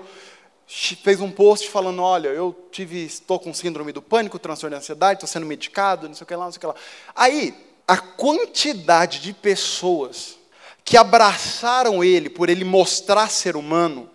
fez 0.67 1.21
um 1.21 1.31
post 1.31 1.69
falando, 1.69 2.01
olha, 2.01 2.27
eu 2.27 2.53
tive, 2.71 3.05
estou 3.05 3.39
com 3.39 3.53
síndrome 3.53 3.93
do 3.93 4.01
pânico, 4.01 4.37
transtorno 4.37 4.75
de 4.75 4.81
ansiedade, 4.81 5.17
estou 5.17 5.27
sendo 5.27 5.45
medicado, 5.45 6.07
não 6.07 6.15
sei 6.15 6.25
o 6.25 6.27
que 6.27 6.35
lá, 6.35 6.45
não 6.45 6.51
sei 6.51 6.57
o 6.57 6.59
que 6.59 6.67
lá. 6.67 6.75
Aí, 7.15 7.55
a 7.87 7.97
quantidade 7.97 9.21
de 9.21 9.31
pessoas 9.31 10.37
que 10.83 10.97
abraçaram 10.97 12.03
ele 12.03 12.29
por 12.29 12.49
ele 12.49 12.65
mostrar 12.65 13.29
ser 13.29 13.55
humano, 13.55 14.09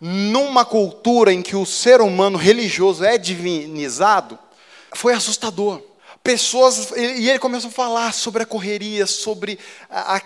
numa 0.00 0.64
cultura 0.64 1.32
em 1.32 1.42
que 1.42 1.54
o 1.54 1.66
ser 1.66 2.00
humano 2.00 2.38
religioso 2.38 3.04
é 3.04 3.18
divinizado, 3.18 4.38
foi 4.94 5.12
assustador 5.12 5.82
pessoas, 6.24 6.90
e 6.96 7.28
ele 7.28 7.38
começou 7.38 7.68
a 7.68 7.72
falar 7.72 8.14
sobre 8.14 8.42
a 8.42 8.46
correria, 8.46 9.06
sobre 9.06 9.58
a, 9.90 10.16
a, 10.16 10.22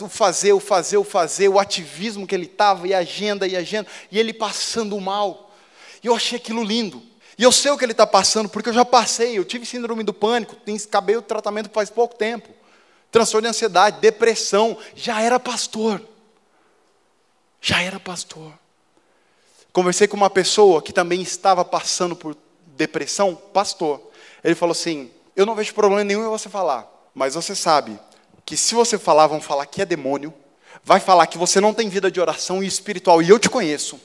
o 0.00 0.08
fazer, 0.08 0.54
o 0.54 0.58
fazer, 0.58 0.96
o 0.96 1.04
fazer, 1.04 1.48
o 1.48 1.58
ativismo 1.58 2.26
que 2.26 2.34
ele 2.34 2.46
estava, 2.46 2.88
e 2.88 2.94
a 2.94 2.98
agenda, 2.98 3.46
e 3.46 3.54
a 3.54 3.58
agenda, 3.58 3.86
e 4.10 4.18
ele 4.18 4.32
passando 4.32 4.98
mal. 4.98 5.54
E 6.02 6.06
eu 6.06 6.14
achei 6.16 6.38
aquilo 6.38 6.64
lindo. 6.64 7.02
E 7.38 7.42
eu 7.42 7.52
sei 7.52 7.70
o 7.70 7.76
que 7.76 7.84
ele 7.84 7.92
está 7.92 8.06
passando, 8.06 8.48
porque 8.48 8.70
eu 8.70 8.72
já 8.72 8.84
passei. 8.84 9.36
Eu 9.36 9.44
tive 9.44 9.66
síndrome 9.66 10.02
do 10.02 10.14
pânico, 10.14 10.56
acabei 10.88 11.16
o 11.16 11.22
tratamento 11.22 11.68
faz 11.68 11.90
pouco 11.90 12.16
tempo. 12.16 12.48
Transtorno 13.12 13.42
de 13.42 13.50
ansiedade, 13.50 14.00
depressão. 14.00 14.78
Já 14.94 15.20
era 15.20 15.38
pastor. 15.38 16.00
Já 17.60 17.82
era 17.82 18.00
pastor. 18.00 18.54
Conversei 19.70 20.08
com 20.08 20.16
uma 20.16 20.30
pessoa 20.30 20.80
que 20.80 20.94
também 20.94 21.20
estava 21.20 21.62
passando 21.62 22.16
por 22.16 22.34
depressão, 22.68 23.34
pastor. 23.34 24.00
Ele 24.42 24.54
falou 24.54 24.72
assim: 24.72 25.10
Eu 25.36 25.44
não 25.44 25.54
vejo 25.54 25.74
problema 25.74 26.02
nenhum 26.02 26.24
em 26.24 26.30
você 26.30 26.48
falar, 26.48 26.90
mas 27.14 27.34
você 27.34 27.54
sabe 27.54 27.98
que 28.44 28.56
se 28.56 28.74
você 28.74 28.98
falar, 28.98 29.26
vão 29.26 29.40
falar 29.40 29.66
que 29.66 29.82
é 29.82 29.84
demônio, 29.84 30.32
vai 30.82 30.98
falar 30.98 31.26
que 31.26 31.36
você 31.36 31.60
não 31.60 31.74
tem 31.74 31.90
vida 31.90 32.10
de 32.10 32.18
oração 32.18 32.64
e 32.64 32.66
espiritual, 32.66 33.20
e 33.20 33.28
eu 33.28 33.38
te 33.38 33.50
conheço. 33.50 34.00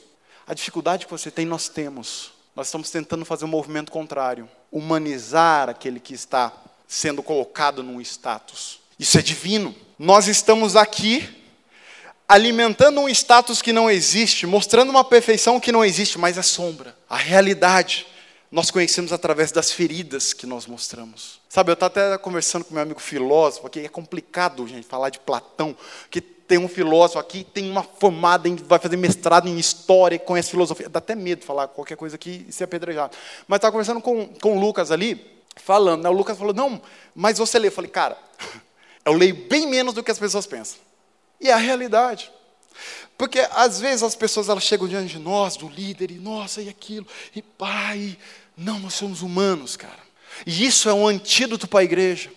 A 0.46 0.52
dificuldade 0.52 1.06
que 1.06 1.10
você 1.10 1.30
tem, 1.30 1.46
nós 1.46 1.68
temos. 1.68 2.32
Nós 2.54 2.66
estamos 2.66 2.90
tentando 2.90 3.24
fazer 3.24 3.46
um 3.46 3.48
movimento 3.48 3.90
contrário 3.90 4.46
humanizar 4.70 5.70
aquele 5.70 5.98
que 5.98 6.12
está 6.12 6.52
sendo 6.86 7.22
colocado 7.22 7.82
num 7.82 8.00
status. 8.00 8.80
Isso 8.98 9.18
é 9.18 9.22
divino. 9.22 9.74
Nós 9.98 10.28
estamos 10.28 10.76
aqui 10.76 11.28
alimentando 12.28 13.00
um 13.00 13.08
status 13.08 13.62
que 13.62 13.72
não 13.72 13.90
existe, 13.90 14.46
mostrando 14.46 14.90
uma 14.90 15.04
perfeição 15.04 15.58
que 15.58 15.72
não 15.72 15.84
existe, 15.84 16.18
mas 16.18 16.36
é 16.36 16.42
sombra. 16.42 16.96
A 17.08 17.16
realidade 17.16 18.06
nós 18.52 18.70
conhecemos 18.70 19.14
através 19.14 19.50
das 19.50 19.72
feridas 19.72 20.34
que 20.34 20.46
nós 20.46 20.66
mostramos. 20.66 21.40
Sabe, 21.48 21.70
eu 21.70 21.72
estava 21.72 21.90
até 21.90 22.18
conversando 22.18 22.66
com 22.66 22.74
meu 22.74 22.82
amigo 22.82 23.00
filósofo, 23.00 23.66
que 23.70 23.80
é 23.80 23.88
complicado, 23.88 24.68
gente, 24.68 24.86
falar 24.86 25.08
de 25.08 25.18
Platão, 25.18 25.74
que 26.10 26.20
tem 26.20 26.58
um 26.58 26.68
filósofo 26.68 27.18
aqui, 27.18 27.44
tem 27.44 27.70
uma 27.70 27.82
formada, 27.82 28.46
em, 28.46 28.56
vai 28.56 28.78
fazer 28.78 28.98
mestrado 28.98 29.48
em 29.48 29.58
história, 29.58 30.18
conhece 30.18 30.50
filosofia. 30.50 30.86
Dá 30.86 30.98
até 30.98 31.14
medo 31.14 31.46
falar 31.46 31.66
qualquer 31.68 31.96
coisa 31.96 32.16
aqui 32.16 32.44
e 32.46 32.52
ser 32.52 32.64
apedrejado. 32.64 33.16
Mas 33.48 33.56
estava 33.56 33.72
conversando 33.72 34.02
com, 34.02 34.26
com 34.26 34.58
o 34.58 34.60
Lucas 34.60 34.90
ali, 34.90 35.42
falando. 35.56 36.02
Né? 36.02 36.10
O 36.10 36.12
Lucas 36.12 36.36
falou: 36.36 36.52
Não, 36.52 36.82
mas 37.14 37.38
você 37.38 37.58
lê. 37.58 37.68
Eu 37.68 37.72
falei: 37.72 37.90
Cara, 37.90 38.18
eu 39.02 39.14
leio 39.14 39.34
bem 39.48 39.66
menos 39.66 39.94
do 39.94 40.02
que 40.02 40.10
as 40.10 40.18
pessoas 40.18 40.46
pensam. 40.46 40.78
E 41.40 41.48
é 41.48 41.54
a 41.54 41.56
realidade. 41.56 42.30
Porque 43.16 43.46
às 43.52 43.80
vezes 43.80 44.02
as 44.02 44.14
pessoas 44.14 44.48
elas 44.48 44.64
chegam 44.64 44.88
diante 44.88 45.12
de 45.12 45.18
nós, 45.18 45.56
do 45.56 45.68
líder, 45.68 46.10
e 46.10 46.18
nossa, 46.18 46.60
e 46.60 46.68
aquilo, 46.68 47.06
e 47.34 47.40
pai. 47.40 48.18
Não, 48.56 48.78
nós 48.78 48.94
somos 48.94 49.22
humanos, 49.22 49.76
cara. 49.76 50.02
E 50.46 50.64
isso 50.64 50.88
é 50.88 50.94
um 50.94 51.06
antídoto 51.06 51.66
para 51.66 51.80
a 51.80 51.84
igreja. 51.84 52.30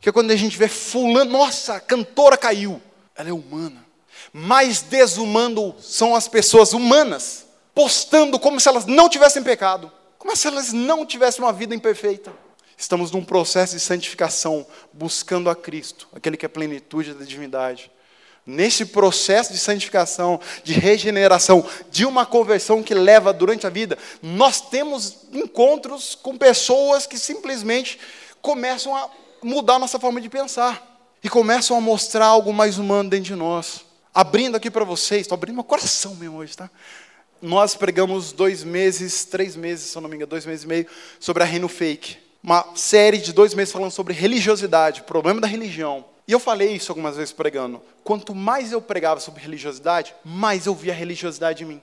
Que 0.00 0.08
é 0.08 0.12
quando 0.12 0.30
a 0.30 0.36
gente 0.36 0.56
vê 0.56 0.68
fulano, 0.68 1.30
nossa, 1.30 1.74
a 1.74 1.80
cantora 1.80 2.36
caiu 2.36 2.80
ela 3.18 3.30
é 3.30 3.32
humana. 3.32 3.84
Mais 4.32 4.80
desumano 4.80 5.74
são 5.80 6.14
as 6.14 6.28
pessoas 6.28 6.72
humanas, 6.72 7.46
postando 7.74 8.38
como 8.38 8.60
se 8.60 8.68
elas 8.68 8.86
não 8.86 9.08
tivessem 9.08 9.42
pecado, 9.42 9.90
como 10.16 10.34
se 10.36 10.46
elas 10.46 10.72
não 10.72 11.04
tivessem 11.04 11.44
uma 11.44 11.52
vida 11.52 11.74
imperfeita. 11.74 12.32
Estamos 12.76 13.10
num 13.10 13.24
processo 13.24 13.74
de 13.74 13.80
santificação, 13.80 14.64
buscando 14.92 15.50
a 15.50 15.56
Cristo, 15.56 16.06
aquele 16.14 16.36
que 16.36 16.46
é 16.46 16.48
a 16.48 16.50
plenitude 16.50 17.12
da 17.12 17.24
divindade. 17.24 17.90
Nesse 18.50 18.86
processo 18.86 19.52
de 19.52 19.58
santificação, 19.58 20.40
de 20.64 20.72
regeneração, 20.72 21.62
de 21.90 22.06
uma 22.06 22.24
conversão 22.24 22.82
que 22.82 22.94
leva 22.94 23.30
durante 23.30 23.66
a 23.66 23.70
vida, 23.70 23.98
nós 24.22 24.58
temos 24.58 25.18
encontros 25.34 26.14
com 26.14 26.34
pessoas 26.34 27.06
que 27.06 27.18
simplesmente 27.18 28.00
começam 28.40 28.96
a 28.96 29.10
mudar 29.42 29.78
nossa 29.78 30.00
forma 30.00 30.18
de 30.18 30.30
pensar 30.30 30.98
e 31.22 31.28
começam 31.28 31.76
a 31.76 31.80
mostrar 31.82 32.24
algo 32.24 32.50
mais 32.50 32.78
humano 32.78 33.10
dentro 33.10 33.26
de 33.26 33.34
nós. 33.34 33.82
Abrindo 34.14 34.56
aqui 34.56 34.70
para 34.70 34.82
vocês, 34.82 35.20
estou 35.20 35.36
abrindo 35.36 35.56
meu 35.56 35.64
coração 35.64 36.14
mesmo 36.14 36.38
hoje, 36.38 36.56
tá? 36.56 36.70
Nós 37.42 37.74
pregamos 37.74 38.32
dois 38.32 38.64
meses, 38.64 39.26
três 39.26 39.56
meses, 39.56 39.90
se 39.90 39.98
eu 39.98 40.00
não 40.00 40.08
me 40.08 40.16
engano, 40.16 40.30
dois 40.30 40.46
meses 40.46 40.64
e 40.64 40.68
meio, 40.68 40.86
sobre 41.20 41.42
a 41.42 41.46
Reino 41.46 41.68
Fake. 41.68 42.16
Uma 42.42 42.64
série 42.74 43.18
de 43.18 43.30
dois 43.30 43.52
meses 43.52 43.70
falando 43.70 43.90
sobre 43.90 44.14
religiosidade, 44.14 45.02
problema 45.02 45.38
da 45.38 45.46
religião. 45.46 46.02
E 46.28 46.32
eu 46.32 46.38
falei 46.38 46.74
isso 46.74 46.92
algumas 46.92 47.16
vezes 47.16 47.32
pregando. 47.32 47.80
Quanto 48.04 48.34
mais 48.34 48.70
eu 48.70 48.82
pregava 48.82 49.18
sobre 49.18 49.40
religiosidade, 49.40 50.14
mais 50.22 50.66
eu 50.66 50.74
via 50.74 50.92
religiosidade 50.92 51.64
em 51.64 51.66
mim. 51.66 51.82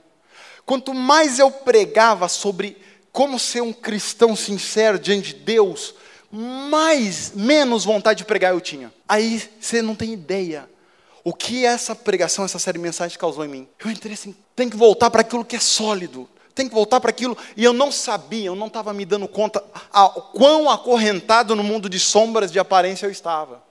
Quanto 0.64 0.94
mais 0.94 1.40
eu 1.40 1.50
pregava 1.50 2.28
sobre 2.28 2.80
como 3.10 3.40
ser 3.40 3.60
um 3.60 3.72
cristão 3.72 4.36
sincero 4.36 5.00
diante 5.00 5.34
de 5.34 5.40
Deus, 5.40 5.96
mais, 6.30 7.32
menos 7.34 7.84
vontade 7.84 8.18
de 8.18 8.24
pregar 8.24 8.52
eu 8.52 8.60
tinha. 8.60 8.94
Aí 9.08 9.42
você 9.60 9.82
não 9.82 9.96
tem 9.96 10.12
ideia 10.12 10.68
o 11.24 11.34
que 11.34 11.64
essa 11.64 11.92
pregação, 11.92 12.44
essa 12.44 12.60
série 12.60 12.78
de 12.78 12.84
mensagens 12.84 13.16
causou 13.16 13.44
em 13.44 13.48
mim. 13.48 13.68
Eu 13.84 13.90
entrei 13.90 14.14
assim, 14.14 14.32
tem 14.54 14.70
que 14.70 14.76
voltar 14.76 15.10
para 15.10 15.22
aquilo 15.22 15.44
que 15.44 15.56
é 15.56 15.60
sólido. 15.60 16.28
Tem 16.54 16.68
que 16.68 16.74
voltar 16.74 17.00
para 17.00 17.10
aquilo. 17.10 17.36
E 17.56 17.64
eu 17.64 17.72
não 17.72 17.90
sabia, 17.90 18.46
eu 18.46 18.54
não 18.54 18.68
estava 18.68 18.92
me 18.92 19.04
dando 19.04 19.26
conta 19.26 19.62
a, 19.92 20.08
quão 20.08 20.70
acorrentado 20.70 21.56
no 21.56 21.64
mundo 21.64 21.88
de 21.88 21.98
sombras 21.98 22.52
de 22.52 22.60
aparência 22.60 23.06
eu 23.06 23.10
estava. 23.10 23.65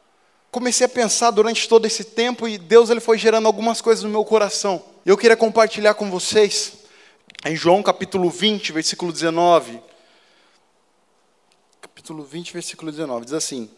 Comecei 0.56 0.86
a 0.86 0.90
pensar 0.90 1.32
durante 1.32 1.68
todo 1.68 1.86
esse 1.86 2.02
tempo 2.02 2.48
e 2.48 2.58
Deus 2.58 2.90
ele 2.90 3.02
foi 3.02 3.18
gerando 3.18 3.46
algumas 3.46 3.82
coisas 3.82 4.06
no 4.06 4.10
meu 4.10 4.24
coração. 4.24 4.82
Eu 5.06 5.18
queria 5.18 5.36
compartilhar 5.36 5.96
com 5.96 6.10
vocês 6.10 6.76
em 7.46 7.58
João 7.58 7.84
capítulo 7.84 8.30
20, 8.30 8.72
versículo 8.72 9.12
19 9.12 9.82
capítulo 11.82 12.24
20, 12.24 12.54
versículo 12.54 12.90
19. 12.90 13.26
Diz 13.26 13.34
assim: 13.34 13.70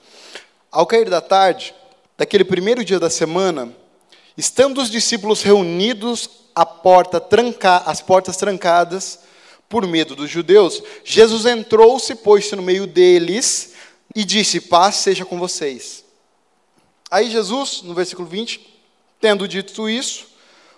Ao 0.71 0.85
cair 0.85 1.09
da 1.09 1.19
tarde, 1.19 1.73
daquele 2.15 2.43
primeiro 2.43 2.85
dia 2.85 2.99
da 2.99 3.09
semana, 3.09 3.75
estando 4.37 4.79
os 4.79 4.91
discípulos 4.91 5.41
reunidos 5.41 6.29
à 6.53 6.63
porta 6.63 7.19
tranca, 7.19 7.77
as 7.87 8.03
portas 8.03 8.37
trancadas 8.37 9.21
por 9.67 9.87
medo 9.87 10.15
dos 10.15 10.29
judeus, 10.29 10.83
Jesus 11.03 11.47
entrou-se, 11.47 12.13
pôs-se 12.13 12.55
no 12.55 12.61
meio 12.61 12.85
deles 12.85 13.73
e 14.15 14.23
disse: 14.23 14.61
Paz 14.61 14.97
seja 14.97 15.25
com 15.25 15.39
vocês. 15.39 16.05
Aí 17.09 17.29
Jesus, 17.29 17.81
no 17.81 17.93
versículo 17.93 18.27
20, 18.27 18.81
tendo 19.19 19.47
dito 19.47 19.89
isso, 19.89 20.27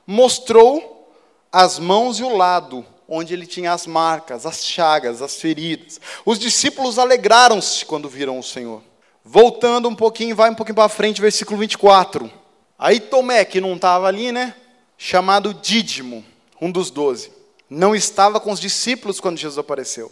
mostrou 0.06 1.12
as 1.52 1.80
mãos 1.80 2.20
e 2.20 2.24
o 2.24 2.36
lado 2.36 2.86
onde 3.08 3.34
ele 3.34 3.48
tinha 3.48 3.74
as 3.74 3.88
marcas, 3.88 4.46
as 4.46 4.64
chagas, 4.64 5.22
as 5.22 5.36
feridas. 5.36 6.00
Os 6.24 6.38
discípulos 6.38 7.00
alegraram-se 7.00 7.84
quando 7.86 8.08
viram 8.08 8.38
o 8.38 8.44
Senhor. 8.44 8.84
Voltando 9.26 9.90
um 9.90 9.96
pouquinho, 9.96 10.36
vai 10.36 10.50
um 10.50 10.56
pouquinho 10.56 10.76
para 10.76 10.88
frente, 10.88 11.20
versículo 11.20 11.60
24. 11.60 12.32
Aí 12.78 13.00
Tomé, 13.00 13.44
que 13.44 13.60
não 13.60 13.76
estava 13.76 14.08
ali, 14.08 14.32
né? 14.32 14.56
Chamado 14.98 15.54
Dídimo, 15.54 16.24
um 16.62 16.72
dos 16.72 16.92
doze, 16.92 17.32
não 17.70 17.96
estava 17.96 18.40
com 18.40 18.52
os 18.52 18.60
discípulos 18.60 19.20
quando 19.20 19.38
Jesus 19.38 19.58
apareceu. 19.58 20.12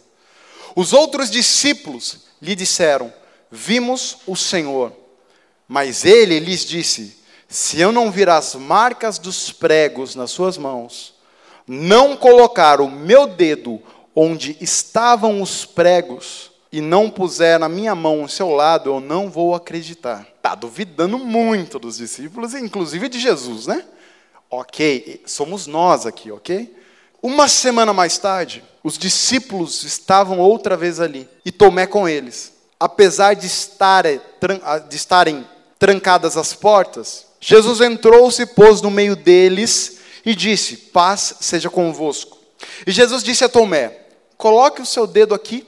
Os 0.76 0.92
outros 0.92 1.30
discípulos 1.30 2.26
lhe 2.42 2.56
disseram: 2.56 3.14
Vimos 3.52 4.18
o 4.26 4.36
Senhor. 4.36 4.92
Mas 5.68 6.06
ele 6.06 6.40
lhes 6.40 6.64
disse: 6.64 7.18
Se 7.48 7.80
eu 7.80 7.92
não 7.92 8.10
vir 8.10 8.30
as 8.30 8.56
marcas 8.56 9.20
dos 9.20 9.52
pregos 9.52 10.16
nas 10.16 10.32
suas 10.32 10.58
mãos, 10.58 11.16
não 11.68 12.16
colocar 12.16 12.80
o 12.80 12.90
meu 12.90 13.28
dedo 13.28 13.82
onde 14.16 14.58
estavam 14.62 15.42
os 15.42 15.66
pregos 15.66 16.52
e 16.72 16.82
não 16.82 17.10
puser 17.10 17.60
na 17.60 17.70
minha 17.70 17.94
mão 17.94 18.24
o 18.24 18.30
seu 18.30 18.50
lado, 18.50 18.90
eu 18.90 19.00
não 19.00 19.30
vou 19.30 19.54
acreditar. 19.54 20.28
Está 20.38 20.56
duvidando 20.56 21.18
muito 21.20 21.78
dos 21.78 21.98
discípulos, 21.98 22.54
inclusive 22.54 23.10
de 23.10 23.20
Jesus, 23.20 23.68
né? 23.68 23.84
Ok, 24.50 25.22
somos 25.26 25.68
nós 25.68 26.06
aqui, 26.06 26.32
ok? 26.32 26.74
Uma 27.22 27.48
semana 27.48 27.94
mais 27.94 28.18
tarde, 28.18 28.64
os 28.84 28.98
discípulos 28.98 29.84
estavam 29.84 30.40
outra 30.40 30.78
vez 30.78 31.00
ali 31.00 31.28
e 31.44 31.52
Tomé 31.52 31.86
com 31.86 32.08
eles. 32.08 32.54
Apesar 32.80 33.34
de 33.34 33.48
estarem, 33.48 34.22
de 34.88 34.96
estarem 34.96 35.46
trancadas 35.80 36.38
as 36.38 36.54
portas, 36.54 37.28
Jesus 37.40 37.82
entrou, 37.82 38.32
se 38.32 38.46
pôs 38.46 38.82
no 38.82 38.90
meio 38.90 39.16
deles 39.16 40.00
e 40.26 40.36
disse: 40.36 40.76
Paz 40.78 41.36
seja 41.40 41.70
convosco. 41.70 42.38
E 42.86 42.92
Jesus 42.92 43.24
disse 43.24 43.44
a 43.44 43.50
Tomé: 43.50 44.06
Coloque 44.38 44.82
o 44.82 44.86
seu 44.86 45.06
dedo 45.06 45.34
aqui, 45.34 45.66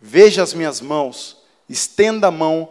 veja 0.00 0.42
as 0.42 0.54
minhas 0.54 0.80
mãos, 0.80 1.36
estenda 1.68 2.28
a 2.28 2.30
mão 2.30 2.70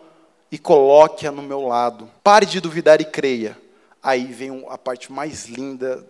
e 0.51 0.57
coloque-a 0.57 1.31
no 1.31 1.41
meu 1.41 1.61
lado. 1.61 2.09
Pare 2.23 2.45
de 2.45 2.59
duvidar 2.59 3.01
e 3.01 3.05
creia. 3.05 3.57
Aí 4.01 4.25
vem 4.25 4.65
a 4.69 4.77
parte 4.77 5.11
mais 5.11 5.45
linda 5.45 6.05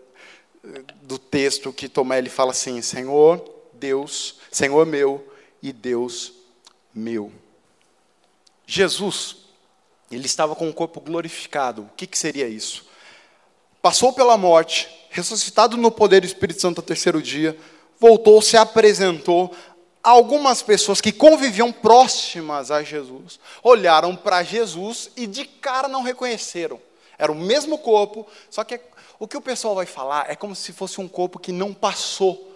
eh, 0.64 0.82
do 1.02 1.18
texto 1.18 1.72
que 1.72 1.90
Tomé 1.90 2.20
ele 2.20 2.30
fala 2.30 2.52
assim: 2.52 2.82
Senhor, 2.82 3.44
Deus, 3.74 4.36
Senhor 4.52 4.86
meu 4.86 5.28
e 5.62 5.72
Deus 5.72 6.34
meu. 6.94 7.32
Jesus, 8.66 9.43
ele 10.14 10.26
estava 10.26 10.56
com 10.56 10.70
o 10.70 10.74
corpo 10.74 11.00
glorificado. 11.02 11.84
O 11.84 11.90
que, 11.96 12.08
que 12.08 12.18
seria 12.18 12.48
isso? 12.48 12.86
passou 13.84 14.14
pela 14.14 14.38
morte, 14.38 14.88
ressuscitado 15.10 15.76
no 15.76 15.92
poder 15.92 16.22
do 16.22 16.26
Espírito 16.26 16.62
Santo 16.62 16.80
ao 16.80 16.86
terceiro 16.86 17.22
dia, 17.22 17.58
voltou, 18.00 18.42
se 18.42 18.56
apresentou. 18.56 19.54
Algumas 20.02 20.62
pessoas 20.62 21.02
que 21.02 21.12
conviviam 21.12 21.70
próximas 21.70 22.72
a 22.72 22.82
Jesus 22.82 23.42
olharam 23.62 24.16
para 24.16 24.42
Jesus 24.42 25.12
e 25.18 25.28
de 25.28 25.44
cara 25.44 25.90
não 25.90 26.02
reconheceram. 26.02 26.80
Era 27.18 27.30
o 27.30 27.36
mesmo 27.36 27.78
corpo, 27.78 28.26
só 28.50 28.64
que 28.64 28.80
o 29.20 29.28
que 29.28 29.36
o 29.36 29.42
pessoal 29.42 29.76
vai 29.76 29.86
falar 29.86 30.32
é 30.32 30.36
como 30.36 30.56
se 30.56 30.72
fosse 30.72 31.02
um 31.02 31.08
corpo 31.08 31.38
que 31.38 31.52
não 31.52 31.74
passou 31.74 32.52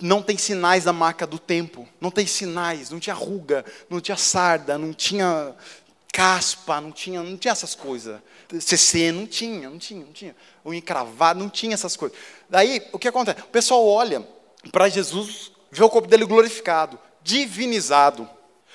não 0.00 0.22
tem 0.22 0.38
sinais 0.38 0.84
da 0.84 0.92
marca 0.92 1.26
do 1.26 1.38
tempo, 1.38 1.86
não 2.00 2.10
tem 2.10 2.26
sinais, 2.26 2.88
não 2.88 2.98
tinha 2.98 3.12
ruga, 3.12 3.62
não 3.90 4.00
tinha 4.00 4.16
sarda, 4.16 4.78
não 4.78 4.94
tinha 4.94 5.54
caspa, 6.16 6.80
não 6.80 6.90
tinha, 6.90 7.22
não 7.22 7.36
tinha 7.36 7.52
essas 7.52 7.74
coisas. 7.74 8.18
CC 8.58 9.12
não 9.12 9.26
tinha, 9.26 9.68
não 9.68 9.76
tinha, 9.76 10.02
não 10.02 10.12
tinha. 10.14 10.34
O 10.64 10.72
encravado 10.72 11.38
não 11.38 11.50
tinha 11.50 11.74
essas 11.74 11.94
coisas. 11.94 12.16
Daí, 12.48 12.82
o 12.90 12.98
que 12.98 13.06
acontece? 13.06 13.42
O 13.42 13.48
pessoal 13.48 13.86
olha 13.86 14.26
para 14.72 14.88
Jesus, 14.88 15.52
vê 15.70 15.84
o 15.84 15.90
corpo 15.90 16.08
dele 16.08 16.24
glorificado, 16.24 16.98
divinizado. 17.22 18.26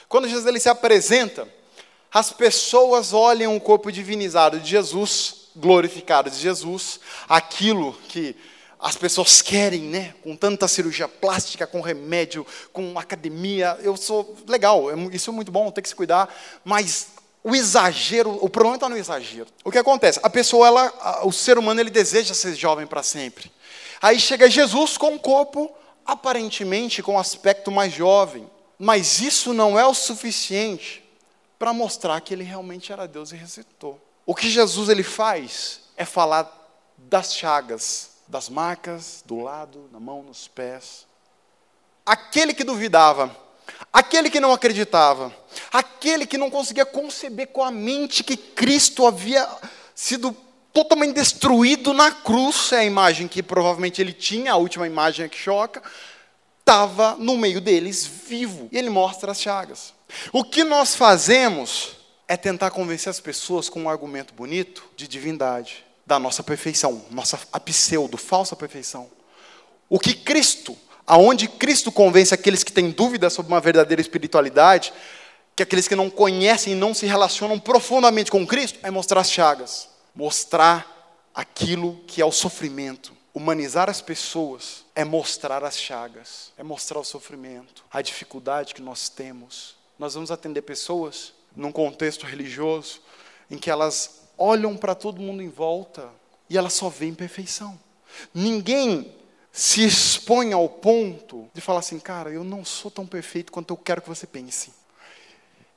Quando 0.08 0.28
Jesus 0.28 0.46
ele 0.46 0.60
se 0.60 0.70
apresenta, 0.70 1.52
as 2.14 2.32
pessoas 2.32 3.12
olham 3.12 3.58
o 3.58 3.60
corpo 3.60 3.92
divinizado 3.92 4.60
de 4.60 4.70
Jesus, 4.70 5.48
glorificado 5.56 6.30
de 6.30 6.38
Jesus, 6.38 7.00
aquilo 7.28 7.94
que 8.08 8.36
as 8.80 8.96
pessoas 8.96 9.42
querem, 9.42 9.82
né? 9.82 10.14
Com 10.22 10.36
tanta 10.36 10.68
cirurgia 10.68 11.08
plástica, 11.08 11.66
com 11.66 11.82
remédio, 11.82 12.46
com 12.72 13.00
academia. 13.00 13.80
Eu 13.82 13.98
sou 13.98 14.38
legal, 14.48 14.92
é 14.92 14.96
isso 15.12 15.32
é 15.32 15.34
muito 15.34 15.52
bom, 15.52 15.72
tem 15.72 15.82
que 15.82 15.90
se 15.90 15.96
cuidar, 15.96 16.32
mas 16.64 17.20
o 17.44 17.56
exagero, 17.56 18.38
o 18.42 18.50
problema 18.50 18.76
está 18.76 18.88
no 18.88 18.98
exagero. 18.98 19.48
O 19.64 19.72
que 19.72 19.78
acontece? 19.78 20.20
A 20.22 20.30
pessoa, 20.30 20.68
ela, 20.68 21.26
o 21.26 21.32
ser 21.32 21.58
humano, 21.58 21.80
ele 21.80 21.90
deseja 21.90 22.34
ser 22.34 22.56
jovem 22.56 22.86
para 22.86 23.02
sempre. 23.02 23.52
Aí 24.02 24.20
chega 24.20 24.50
Jesus 24.50 24.98
com 24.98 25.12
um 25.12 25.18
corpo 25.18 25.72
aparentemente 26.06 27.04
com 27.04 27.14
um 27.14 27.20
aspecto 27.20 27.72
mais 27.72 27.94
jovem, 27.94 28.50
mas 28.78 29.22
isso 29.22 29.54
não 29.54 29.78
é 29.78 29.86
o 29.86 29.94
suficiente 29.94 31.04
para 31.58 31.74
mostrar 31.74 32.20
que 32.22 32.34
ele 32.34 32.44
realmente 32.44 32.92
era 32.92 33.08
Deus 33.08 33.32
e 33.32 33.36
ressuscitou. 33.36 34.00
O 34.26 34.34
que 34.34 34.50
Jesus 34.50 34.90
ele 34.90 35.04
faz 35.04 35.82
é 35.96 36.06
falar 36.06 36.52
das 36.98 37.36
chagas 37.36 38.12
das 38.32 38.48
marcas 38.48 39.22
do 39.26 39.42
lado, 39.42 39.90
na 39.92 40.00
mão, 40.00 40.24
nos 40.24 40.48
pés. 40.48 41.06
Aquele 42.06 42.54
que 42.54 42.64
duvidava, 42.64 43.36
aquele 43.92 44.30
que 44.30 44.40
não 44.40 44.52
acreditava, 44.52 45.34
aquele 45.72 46.26
que 46.26 46.38
não 46.38 46.50
conseguia 46.50 46.86
conceber 46.86 47.48
com 47.48 47.64
a 47.64 47.72
mente 47.72 48.24
que 48.24 48.38
Cristo 48.38 49.06
havia 49.06 49.48
sido 49.94 50.36
totalmente 50.74 51.16
destruído 51.16 51.94
na 51.94 52.12
cruz, 52.12 52.72
é 52.72 52.80
a 52.80 52.86
imagem 52.86 53.28
que 53.28 53.44
provavelmente 53.44 54.02
ele 54.02 54.14
tinha, 54.14 54.54
a 54.54 54.58
última 54.58 54.88
imagem 54.88 55.28
que 55.28 55.38
choca, 55.38 55.82
estava 56.60 57.16
no 57.18 57.38
meio 57.38 57.60
deles 57.60 58.06
vivo. 58.06 58.70
E 58.72 58.78
ele 58.78 58.90
mostra 58.90 59.32
as 59.32 59.42
chagas. 59.42 59.94
O 60.32 60.44
que 60.44 60.64
nós 60.64 60.96
fazemos 60.96 61.90
é 62.28 62.38
tentar 62.38 62.72
convencer 62.72 63.10
as 63.10 63.20
pessoas 63.20 63.68
com 63.68 63.82
um 63.82 63.90
argumento 63.90 64.34
bonito 64.34 64.84
de 64.96 65.08
divindade 65.08 65.84
da 66.06 66.18
nossa 66.18 66.44
perfeição, 66.44 67.06
nossa 67.12 67.40
a 67.52 67.60
pseudo, 67.60 68.18
falsa 68.18 68.56
perfeição. 68.56 69.10
O 69.90 70.00
que 70.00 70.14
Cristo, 70.14 70.78
aonde 71.12 71.46
Cristo 71.50 71.92
convence 71.92 72.34
aqueles 72.34 72.64
que 72.64 72.72
têm 72.72 72.90
dúvidas 72.90 73.34
sobre 73.34 73.52
uma 73.52 73.60
verdadeira 73.60 74.00
espiritualidade, 74.00 74.94
que 75.54 75.62
aqueles 75.62 75.86
que 75.86 75.94
não 75.94 76.10
conhecem 76.10 76.72
e 76.72 76.76
não 76.76 76.94
se 76.94 77.06
relacionam 77.06 77.60
profundamente 77.60 78.32
com 78.32 78.48
Cristo, 78.48 78.80
é 78.82 78.90
mostrar 78.90 79.20
as 79.20 79.30
chagas, 79.30 79.90
mostrar 80.16 81.30
aquilo 81.36 82.00
que 82.08 82.22
é 82.22 82.26
o 82.26 82.32
sofrimento. 82.32 83.12
Humanizar 83.34 83.90
as 83.90 84.00
pessoas 84.00 84.86
é 84.96 85.04
mostrar 85.04 85.66
as 85.66 85.78
chagas, 85.78 86.54
é 86.58 86.64
mostrar 86.64 87.00
o 87.00 87.04
sofrimento, 87.04 87.84
a 87.92 88.02
dificuldade 88.02 88.74
que 88.74 88.82
nós 88.82 89.10
temos. 89.10 89.76
Nós 90.00 90.14
vamos 90.14 90.32
atender 90.32 90.62
pessoas 90.62 91.34
num 91.54 91.74
contexto 91.74 92.26
religioso 92.26 93.02
em 93.50 93.58
que 93.58 93.70
elas 93.70 94.22
olham 94.38 94.78
para 94.78 94.96
todo 94.96 95.22
mundo 95.22 95.44
em 95.44 95.50
volta 95.50 96.08
e 96.50 96.58
elas 96.58 96.72
só 96.72 96.88
veem 96.88 97.14
perfeição. 97.14 97.78
Ninguém 98.34 99.20
se 99.52 99.86
expõe 99.86 100.54
ao 100.54 100.68
ponto 100.70 101.50
de 101.54 101.60
falar 101.60 101.80
assim, 101.80 102.00
cara, 102.00 102.30
eu 102.30 102.44
não 102.44 102.64
sou 102.64 102.90
tão 102.90 103.06
perfeito 103.06 103.52
quanto 103.52 103.74
eu 103.74 103.78
quero 103.78 104.02
que 104.02 104.10
você 104.10 104.26
pense. 104.26 104.74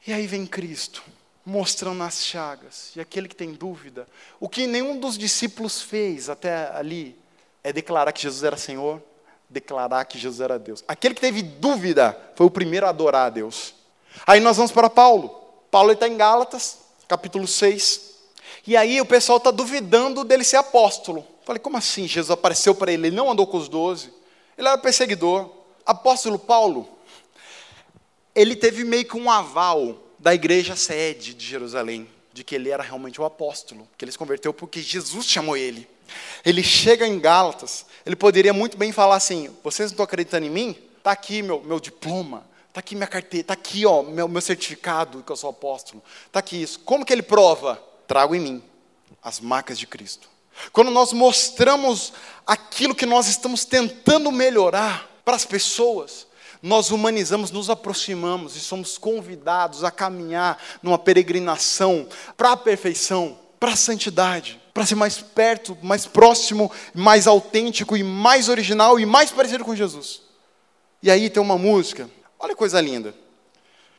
E 0.06 0.12
aí 0.12 0.26
vem 0.26 0.46
Cristo, 0.46 1.02
mostrando 1.44 2.02
as 2.02 2.24
chagas. 2.24 2.92
E 2.94 3.00
aquele 3.00 3.28
que 3.28 3.34
tem 3.34 3.52
dúvida, 3.52 4.06
o 4.38 4.48
que 4.48 4.66
nenhum 4.66 4.98
dos 4.98 5.18
discípulos 5.18 5.82
fez 5.82 6.28
até 6.28 6.70
ali 6.76 7.18
é 7.64 7.72
declarar 7.72 8.12
que 8.12 8.22
Jesus 8.22 8.44
era 8.44 8.56
Senhor, 8.56 9.02
declarar 9.48 10.04
que 10.04 10.18
Jesus 10.18 10.40
era 10.40 10.58
Deus. 10.58 10.84
Aquele 10.86 11.14
que 11.14 11.20
teve 11.20 11.42
dúvida 11.42 12.16
foi 12.36 12.46
o 12.46 12.50
primeiro 12.50 12.86
a 12.86 12.90
adorar 12.90 13.26
a 13.26 13.30
Deus. 13.30 13.74
Aí 14.26 14.40
nós 14.40 14.56
vamos 14.56 14.72
para 14.72 14.88
Paulo. 14.88 15.28
Paulo 15.70 15.92
está 15.92 16.06
em 16.06 16.16
Gálatas, 16.16 16.78
capítulo 17.08 17.48
6. 17.48 18.14
E 18.66 18.76
aí 18.76 19.00
o 19.00 19.06
pessoal 19.06 19.38
está 19.38 19.50
duvidando 19.50 20.22
dele 20.22 20.44
ser 20.44 20.56
apóstolo. 20.56 21.26
Falei, 21.44 21.60
como 21.60 21.76
assim? 21.76 22.06
Jesus 22.06 22.30
apareceu 22.30 22.74
para 22.74 22.92
ele, 22.92 23.08
ele 23.08 23.16
não 23.16 23.30
andou 23.30 23.46
com 23.46 23.56
os 23.56 23.68
doze. 23.68 24.12
Ele 24.56 24.68
era 24.68 24.78
perseguidor. 24.78 25.50
Apóstolo 25.84 26.38
Paulo, 26.38 26.88
ele 28.34 28.56
teve 28.56 28.84
meio 28.84 29.04
que 29.04 29.16
um 29.16 29.30
aval 29.30 29.98
da 30.18 30.34
igreja 30.34 30.74
sede 30.74 31.34
de 31.34 31.44
Jerusalém, 31.44 32.08
de 32.32 32.42
que 32.42 32.54
ele 32.54 32.70
era 32.70 32.82
realmente 32.82 33.20
o 33.20 33.24
apóstolo, 33.24 33.86
que 33.98 34.04
ele 34.04 34.12
se 34.12 34.18
converteu 34.18 34.54
porque 34.54 34.80
Jesus 34.80 35.26
chamou 35.26 35.56
ele. 35.56 35.88
Ele 36.44 36.62
chega 36.62 37.06
em 37.06 37.18
Gálatas, 37.18 37.86
ele 38.04 38.16
poderia 38.16 38.52
muito 38.52 38.76
bem 38.76 38.92
falar 38.92 39.16
assim: 39.16 39.54
vocês 39.62 39.90
não 39.90 39.94
estão 39.94 40.04
acreditando 40.04 40.46
em 40.46 40.50
mim? 40.50 40.76
Está 40.98 41.12
aqui 41.12 41.42
meu, 41.42 41.60
meu 41.62 41.78
diploma, 41.78 42.46
está 42.68 42.80
aqui 42.80 42.94
minha 42.94 43.06
carteira, 43.06 43.42
está 43.42 43.54
aqui 43.54 43.84
ó, 43.84 44.02
meu, 44.02 44.26
meu 44.28 44.40
certificado 44.40 45.22
que 45.22 45.32
eu 45.32 45.36
sou 45.36 45.50
apóstolo, 45.50 46.02
está 46.26 46.38
aqui 46.38 46.62
isso. 46.62 46.80
Como 46.80 47.04
que 47.04 47.12
ele 47.12 47.22
prova? 47.22 47.82
trago 48.06 48.34
em 48.34 48.40
mim 48.40 48.62
as 49.22 49.40
marcas 49.40 49.78
de 49.78 49.86
Cristo. 49.86 50.28
Quando 50.72 50.90
nós 50.90 51.12
mostramos 51.12 52.12
aquilo 52.46 52.94
que 52.94 53.06
nós 53.06 53.26
estamos 53.26 53.64
tentando 53.64 54.30
melhorar 54.30 55.10
para 55.24 55.36
as 55.36 55.44
pessoas, 55.44 56.26
nós 56.62 56.90
humanizamos, 56.90 57.50
nos 57.50 57.68
aproximamos 57.68 58.56
e 58.56 58.60
somos 58.60 58.96
convidados 58.96 59.84
a 59.84 59.90
caminhar 59.90 60.58
numa 60.82 60.98
peregrinação 60.98 62.08
para 62.36 62.52
a 62.52 62.56
perfeição, 62.56 63.38
para 63.60 63.72
a 63.72 63.76
santidade, 63.76 64.60
para 64.72 64.86
ser 64.86 64.94
mais 64.94 65.18
perto, 65.18 65.76
mais 65.82 66.06
próximo, 66.06 66.70
mais 66.94 67.26
autêntico 67.26 67.96
e 67.96 68.02
mais 68.02 68.48
original 68.48 68.98
e 68.98 69.06
mais 69.06 69.30
parecido 69.30 69.64
com 69.64 69.76
Jesus. 69.76 70.22
E 71.02 71.10
aí 71.10 71.28
tem 71.28 71.42
uma 71.42 71.58
música, 71.58 72.08
olha 72.38 72.54
que 72.54 72.58
coisa 72.58 72.80
linda. 72.80 73.14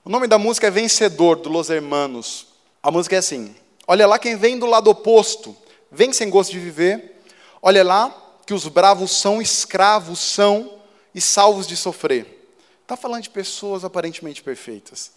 O 0.04 0.10
nome 0.10 0.28
da 0.28 0.38
música 0.38 0.68
é 0.68 0.72
Vencedor, 0.72 1.38
do 1.38 1.50
Los 1.50 1.70
Hermanos. 1.70 2.48
A 2.82 2.92
música 2.92 3.16
é 3.16 3.20
assim: 3.20 3.56
Olha 3.88 4.08
lá 4.08 4.20
quem 4.20 4.36
vem 4.36 4.58
do 4.58 4.66
lado 4.66 4.90
oposto, 4.90 5.56
vem 5.96 6.14
sem 6.14 6.30
gosto 6.30 6.52
de 6.52 6.60
viver. 6.60 7.22
Olha 7.62 7.84
lá 7.84 8.16
que 8.46 8.54
os 8.54 8.68
bravos 8.68 9.12
são 9.12 9.42
escravos 9.42 10.20
são 10.20 10.80
e 11.14 11.22
salvos 11.22 11.66
de 11.66 11.76
sofrer. 11.76 12.50
Está 12.82 12.96
falando 12.96 13.24
de 13.24 13.30
pessoas 13.30 13.84
aparentemente 13.84 14.44
perfeitas. 14.44 15.14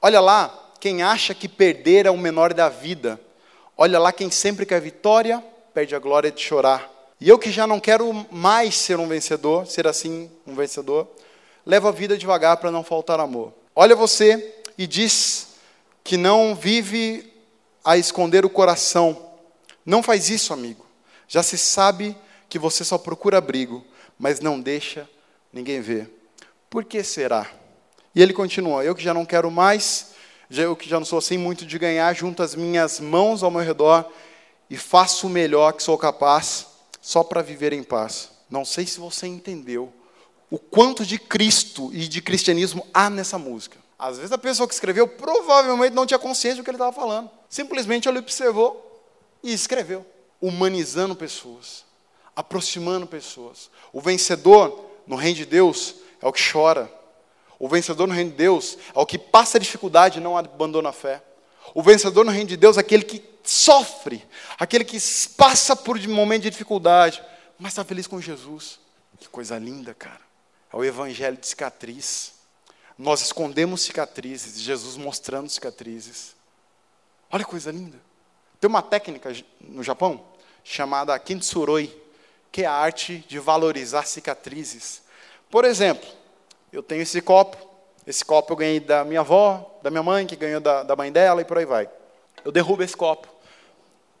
Olha 0.00 0.20
lá 0.20 0.72
quem 0.78 1.02
acha 1.02 1.34
que 1.34 1.48
perder 1.48 2.06
é 2.06 2.10
o 2.10 2.16
menor 2.16 2.54
da 2.54 2.68
vida. 2.68 3.20
Olha 3.76 3.98
lá 3.98 4.12
quem 4.12 4.30
sempre 4.30 4.64
quer 4.64 4.80
vitória, 4.80 5.42
perde 5.74 5.94
a 5.94 5.98
glória 5.98 6.30
de 6.30 6.40
chorar. 6.40 6.90
E 7.20 7.28
eu 7.28 7.38
que 7.38 7.50
já 7.50 7.66
não 7.66 7.80
quero 7.80 8.26
mais 8.30 8.74
ser 8.76 8.98
um 8.98 9.08
vencedor, 9.08 9.66
ser 9.66 9.86
assim 9.86 10.30
um 10.46 10.54
vencedor, 10.54 11.08
levo 11.66 11.88
a 11.88 11.92
vida 11.92 12.16
devagar 12.16 12.58
para 12.58 12.70
não 12.70 12.84
faltar 12.84 13.18
amor. 13.20 13.52
Olha 13.74 13.96
você 13.96 14.62
e 14.76 14.86
diz 14.86 15.48
que 16.04 16.16
não 16.16 16.54
vive 16.54 17.32
a 17.84 17.96
esconder 17.96 18.44
o 18.44 18.50
coração. 18.50 19.29
Não 19.90 20.04
faz 20.04 20.30
isso, 20.30 20.52
amigo. 20.52 20.86
Já 21.26 21.42
se 21.42 21.58
sabe 21.58 22.16
que 22.48 22.60
você 22.60 22.84
só 22.84 22.96
procura 22.96 23.38
abrigo, 23.38 23.84
mas 24.16 24.38
não 24.38 24.60
deixa 24.60 25.10
ninguém 25.52 25.80
ver. 25.80 26.08
Por 26.70 26.84
que 26.84 27.02
será? 27.02 27.50
E 28.14 28.22
ele 28.22 28.32
continua: 28.32 28.84
Eu 28.84 28.94
que 28.94 29.02
já 29.02 29.12
não 29.12 29.26
quero 29.26 29.50
mais, 29.50 30.12
eu 30.48 30.76
que 30.76 30.88
já 30.88 31.00
não 31.00 31.04
sou 31.04 31.18
assim 31.18 31.36
muito 31.36 31.66
de 31.66 31.76
ganhar, 31.76 32.14
junto 32.14 32.40
as 32.40 32.54
minhas 32.54 33.00
mãos 33.00 33.42
ao 33.42 33.50
meu 33.50 33.62
redor 33.62 34.08
e 34.70 34.76
faço 34.76 35.26
o 35.26 35.30
melhor 35.30 35.72
que 35.72 35.82
sou 35.82 35.98
capaz, 35.98 36.68
só 37.00 37.24
para 37.24 37.42
viver 37.42 37.72
em 37.72 37.82
paz. 37.82 38.30
Não 38.48 38.64
sei 38.64 38.86
se 38.86 39.00
você 39.00 39.26
entendeu 39.26 39.92
o 40.48 40.56
quanto 40.56 41.04
de 41.04 41.18
Cristo 41.18 41.90
e 41.92 42.06
de 42.06 42.22
cristianismo 42.22 42.86
há 42.94 43.10
nessa 43.10 43.38
música. 43.38 43.76
Às 43.98 44.18
vezes 44.18 44.30
a 44.30 44.38
pessoa 44.38 44.68
que 44.68 44.74
escreveu 44.74 45.08
provavelmente 45.08 45.94
não 45.94 46.06
tinha 46.06 46.18
consciência 46.18 46.58
do 46.58 46.64
que 46.64 46.70
ele 46.70 46.76
estava 46.76 46.92
falando. 46.92 47.28
Simplesmente 47.48 48.08
ele 48.08 48.20
observou 48.20 48.89
e 49.42 49.52
escreveu, 49.52 50.06
humanizando 50.40 51.14
pessoas, 51.14 51.84
aproximando 52.34 53.06
pessoas. 53.06 53.70
O 53.92 54.00
vencedor 54.00 54.90
no 55.06 55.16
reino 55.16 55.36
de 55.36 55.46
Deus 55.46 55.96
é 56.20 56.26
o 56.26 56.32
que 56.32 56.52
chora. 56.52 56.90
O 57.58 57.68
vencedor 57.68 58.06
no 58.06 58.14
reino 58.14 58.30
de 58.30 58.36
Deus 58.36 58.78
é 58.94 58.98
o 58.98 59.06
que 59.06 59.18
passa 59.18 59.60
dificuldade 59.60 60.18
e 60.18 60.22
não 60.22 60.36
abandona 60.36 60.88
a 60.88 60.92
fé. 60.92 61.22
O 61.74 61.82
vencedor 61.82 62.24
no 62.24 62.30
reino 62.30 62.48
de 62.48 62.56
Deus 62.56 62.76
é 62.76 62.80
aquele 62.80 63.04
que 63.04 63.22
sofre, 63.42 64.26
aquele 64.58 64.84
que 64.84 64.98
passa 65.36 65.76
por 65.76 65.98
um 65.98 66.14
momento 66.14 66.42
de 66.42 66.50
dificuldade, 66.50 67.22
mas 67.58 67.72
está 67.72 67.84
feliz 67.84 68.06
com 68.06 68.20
Jesus. 68.20 68.80
Que 69.18 69.28
coisa 69.28 69.58
linda, 69.58 69.92
cara. 69.92 70.20
É 70.72 70.76
o 70.76 70.84
evangelho 70.84 71.36
de 71.36 71.46
cicatriz. 71.46 72.32
Nós 72.96 73.20
escondemos 73.20 73.82
cicatrizes, 73.82 74.60
Jesus 74.60 74.96
mostrando 74.96 75.48
cicatrizes. 75.48 76.34
Olha 77.30 77.44
que 77.44 77.50
coisa 77.50 77.70
linda. 77.70 78.00
Tem 78.60 78.68
uma 78.68 78.82
técnica 78.82 79.34
no 79.58 79.82
Japão 79.82 80.20
chamada 80.62 81.18
kintsuroi, 81.18 81.90
que 82.52 82.62
é 82.62 82.66
a 82.66 82.72
arte 82.72 83.24
de 83.26 83.38
valorizar 83.38 84.04
cicatrizes, 84.04 85.02
Por 85.50 85.64
exemplo, 85.64 86.06
eu 86.72 86.82
tenho 86.82 87.02
esse 87.02 87.20
copo, 87.22 87.56
esse 88.06 88.24
copo 88.24 88.52
eu 88.52 88.56
ganhei 88.56 88.78
da 88.78 89.04
minha 89.04 89.20
avó, 89.20 89.78
da 89.82 89.90
minha 89.90 90.02
mãe, 90.02 90.26
que 90.26 90.36
ganhou 90.36 90.60
da, 90.60 90.82
da 90.82 90.94
mãe 90.94 91.10
dela 91.10 91.40
e 91.40 91.44
por 91.44 91.58
aí 91.58 91.64
vai. 91.64 91.88
Eu 92.44 92.52
derrubo 92.52 92.82
esse 92.82 92.96
copo, 92.96 93.28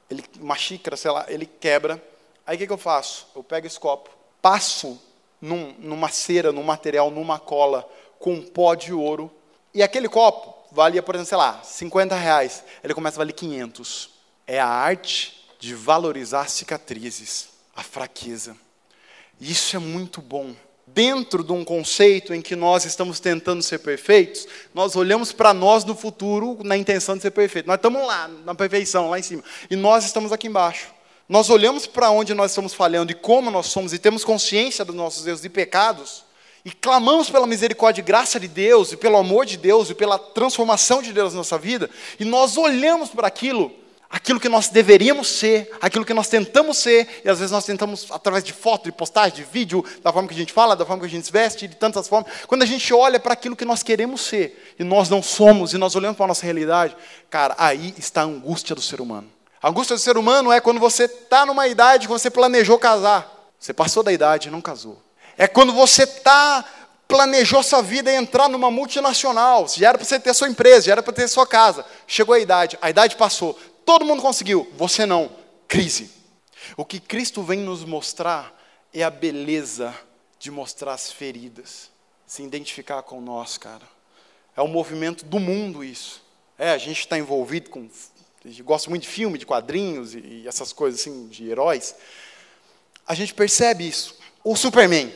ele, 0.08 0.24
uma 0.40 0.56
xícara, 0.56 0.96
sei 0.96 1.10
lá, 1.10 1.26
ele 1.28 1.46
quebra. 1.46 2.02
Aí 2.46 2.56
o 2.56 2.58
que, 2.58 2.66
que 2.66 2.72
eu 2.72 2.78
faço? 2.78 3.28
Eu 3.36 3.44
pego 3.44 3.66
esse 3.66 3.78
copo, 3.78 4.10
passo 4.40 5.00
num, 5.40 5.74
numa 5.78 6.08
cera, 6.08 6.50
num 6.50 6.62
material, 6.62 7.10
numa 7.10 7.38
cola, 7.38 7.88
com 8.18 8.32
um 8.34 8.42
pó 8.42 8.74
de 8.74 8.92
ouro, 8.92 9.30
e 9.74 9.82
aquele 9.82 10.08
copo 10.08 10.54
valia, 10.72 11.02
por 11.02 11.14
exemplo, 11.14 11.28
sei 11.28 11.38
lá, 11.38 11.60
50 11.62 12.14
reais. 12.14 12.64
Ele 12.82 12.94
começa 12.94 13.16
a 13.16 13.18
valer 13.18 13.34
500. 13.34 14.19
É 14.52 14.58
a 14.58 14.66
arte 14.66 15.46
de 15.60 15.76
valorizar 15.76 16.50
cicatrizes, 16.50 17.50
a 17.76 17.84
fraqueza. 17.84 18.56
Isso 19.40 19.76
é 19.76 19.78
muito 19.78 20.20
bom. 20.20 20.56
Dentro 20.88 21.44
de 21.44 21.52
um 21.52 21.64
conceito 21.64 22.34
em 22.34 22.42
que 22.42 22.56
nós 22.56 22.84
estamos 22.84 23.20
tentando 23.20 23.62
ser 23.62 23.78
perfeitos, 23.78 24.48
nós 24.74 24.96
olhamos 24.96 25.30
para 25.30 25.54
nós 25.54 25.84
no 25.84 25.94
futuro 25.94 26.58
na 26.64 26.76
intenção 26.76 27.14
de 27.14 27.22
ser 27.22 27.30
perfeito. 27.30 27.68
Nós 27.68 27.76
estamos 27.76 28.04
lá, 28.04 28.26
na 28.44 28.52
perfeição, 28.52 29.08
lá 29.08 29.20
em 29.20 29.22
cima. 29.22 29.44
E 29.70 29.76
nós 29.76 30.04
estamos 30.04 30.32
aqui 30.32 30.48
embaixo. 30.48 30.88
Nós 31.28 31.48
olhamos 31.48 31.86
para 31.86 32.10
onde 32.10 32.34
nós 32.34 32.50
estamos 32.50 32.74
falhando 32.74 33.12
e 33.12 33.14
como 33.14 33.52
nós 33.52 33.66
somos, 33.66 33.92
e 33.92 34.00
temos 34.00 34.24
consciência 34.24 34.84
dos 34.84 34.96
nossos 34.96 35.28
erros 35.28 35.44
e 35.44 35.48
pecados, 35.48 36.24
e 36.64 36.72
clamamos 36.72 37.30
pela 37.30 37.46
misericórdia 37.46 38.02
e 38.02 38.04
graça 38.04 38.40
de 38.40 38.48
Deus, 38.48 38.90
e 38.90 38.96
pelo 38.96 39.16
amor 39.16 39.46
de 39.46 39.56
Deus, 39.56 39.90
e 39.90 39.94
pela 39.94 40.18
transformação 40.18 41.00
de 41.00 41.12
Deus 41.12 41.34
na 41.34 41.38
nossa 41.38 41.56
vida, 41.56 41.88
e 42.18 42.24
nós 42.24 42.56
olhamos 42.56 43.10
para 43.10 43.28
aquilo, 43.28 43.78
aquilo 44.10 44.40
que 44.40 44.48
nós 44.48 44.68
deveríamos 44.68 45.28
ser, 45.28 45.70
aquilo 45.80 46.04
que 46.04 46.12
nós 46.12 46.26
tentamos 46.26 46.78
ser, 46.78 47.22
e 47.24 47.30
às 47.30 47.38
vezes 47.38 47.52
nós 47.52 47.64
tentamos 47.64 48.08
através 48.10 48.42
de 48.42 48.52
foto, 48.52 48.84
de 48.84 48.92
postagem, 48.92 49.36
de 49.36 49.44
vídeo, 49.44 49.84
da 50.02 50.12
forma 50.12 50.28
que 50.28 50.34
a 50.34 50.36
gente 50.36 50.52
fala, 50.52 50.74
da 50.74 50.84
forma 50.84 51.00
que 51.00 51.06
a 51.06 51.10
gente 51.10 51.26
se 51.26 51.32
veste, 51.32 51.68
de 51.68 51.76
tantas 51.76 52.08
formas. 52.08 52.28
Quando 52.48 52.62
a 52.62 52.66
gente 52.66 52.92
olha 52.92 53.20
para 53.20 53.34
aquilo 53.34 53.54
que 53.54 53.64
nós 53.64 53.84
queremos 53.84 54.22
ser, 54.22 54.74
e 54.76 54.82
nós 54.82 55.08
não 55.08 55.22
somos, 55.22 55.72
e 55.72 55.78
nós 55.78 55.94
olhamos 55.94 56.16
para 56.16 56.24
a 56.24 56.28
nossa 56.28 56.44
realidade, 56.44 56.96
cara, 57.30 57.54
aí 57.56 57.94
está 57.96 58.22
a 58.22 58.24
angústia 58.24 58.74
do 58.74 58.82
ser 58.82 59.00
humano. 59.00 59.30
A 59.62 59.68
angústia 59.68 59.94
do 59.94 60.00
ser 60.00 60.16
humano 60.16 60.50
é 60.50 60.60
quando 60.60 60.80
você 60.80 61.04
está 61.04 61.46
numa 61.46 61.68
idade 61.68 62.06
que 62.06 62.12
você 62.12 62.30
planejou 62.30 62.78
casar. 62.78 63.30
Você 63.58 63.72
passou 63.72 64.02
da 64.02 64.10
idade 64.10 64.48
e 64.48 64.50
não 64.50 64.60
casou. 64.60 65.00
É 65.38 65.46
quando 65.46 65.72
você 65.72 66.02
está 66.02 66.64
planejou 67.10 67.62
sua 67.62 67.82
vida 67.82 68.10
e 68.10 68.14
entrar 68.14 68.48
numa 68.48 68.70
multinacional. 68.70 69.66
Já 69.68 69.88
era 69.88 69.98
para 69.98 70.06
você 70.06 70.18
ter 70.18 70.32
sua 70.32 70.48
empresa, 70.48 70.86
já 70.86 70.92
era 70.92 71.02
para 71.02 71.12
ter 71.12 71.28
sua 71.28 71.46
casa. 71.46 71.84
Chegou 72.06 72.34
a 72.34 72.38
idade, 72.38 72.78
a 72.80 72.88
idade 72.88 73.16
passou. 73.16 73.58
Todo 73.84 74.04
mundo 74.04 74.22
conseguiu, 74.22 74.70
você 74.76 75.06
não. 75.06 75.30
Crise. 75.66 76.10
O 76.76 76.84
que 76.84 77.00
Cristo 77.00 77.42
vem 77.42 77.60
nos 77.60 77.84
mostrar 77.84 78.58
é 78.92 79.02
a 79.02 79.10
beleza 79.10 79.94
de 80.38 80.50
mostrar 80.50 80.94
as 80.94 81.12
feridas, 81.12 81.90
se 82.26 82.42
identificar 82.42 83.02
com 83.02 83.20
nós, 83.20 83.58
cara. 83.58 83.86
É 84.56 84.62
o 84.62 84.68
movimento 84.68 85.24
do 85.24 85.38
mundo 85.38 85.84
isso. 85.84 86.22
É, 86.58 86.70
a 86.70 86.78
gente 86.78 87.00
está 87.00 87.18
envolvido 87.18 87.70
com. 87.70 87.88
Gente 88.44 88.62
gosta 88.62 88.88
muito 88.88 89.02
de 89.02 89.08
filme, 89.08 89.38
de 89.38 89.46
quadrinhos 89.46 90.14
e, 90.14 90.18
e 90.18 90.48
essas 90.48 90.72
coisas 90.72 91.00
assim, 91.00 91.28
de 91.28 91.48
heróis. 91.48 91.94
A 93.06 93.14
gente 93.14 93.34
percebe 93.34 93.86
isso. 93.86 94.18
O 94.42 94.56
Superman. 94.56 95.12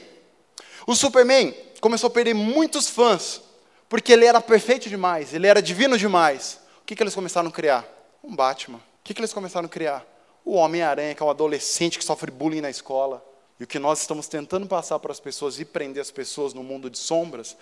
O 0.87 0.95
Superman 0.95 1.55
começou 1.81 2.09
a 2.09 2.11
perder 2.11 2.35
muitos 2.35 2.89
fãs, 2.89 3.41
porque 3.89 4.13
ele 4.13 4.27
era 4.27 4.41
perfeito 4.41 4.89
demais, 4.89 5.33
ele 5.33 5.47
era 5.47 5.63
divino 5.63 5.97
demais. 5.97 6.59
O 6.83 6.85
que, 6.85 6.95
que 6.95 7.03
eles 7.03 7.15
começaram 7.15 7.49
a 7.49 7.53
criar? 7.53 7.87
Um 8.25 8.35
Batman. 8.35 8.79
O 8.79 9.05
que, 9.05 9.13
que 9.13 9.21
eles 9.21 9.35
começaram 9.35 9.67
a 9.67 9.69
criar? 9.69 10.03
O 10.43 10.55
Homem-Aranha, 10.55 11.15
que 11.15 11.23
é 11.23 11.27
um 11.27 11.31
adolescente 11.31 11.99
que 11.99 12.05
sofre 12.05 12.31
bullying 12.31 12.63
na 12.63 12.71
escola. 12.71 13.23
E 13.61 13.65
o 13.65 13.67
que 13.67 13.79
nós 13.79 14.01
estamos 14.01 14.27
tentando 14.27 14.67
passar 14.67 14.99
para 14.99 15.13
as 15.13 15.21
pessoas 15.21 15.61
e 15.61 15.65
prender 15.65 16.01
as 16.01 16.11
pessoas 16.11 16.55
no 16.55 16.63
mundo 16.63 16.89
de 16.89 16.97
sombras 16.97 17.55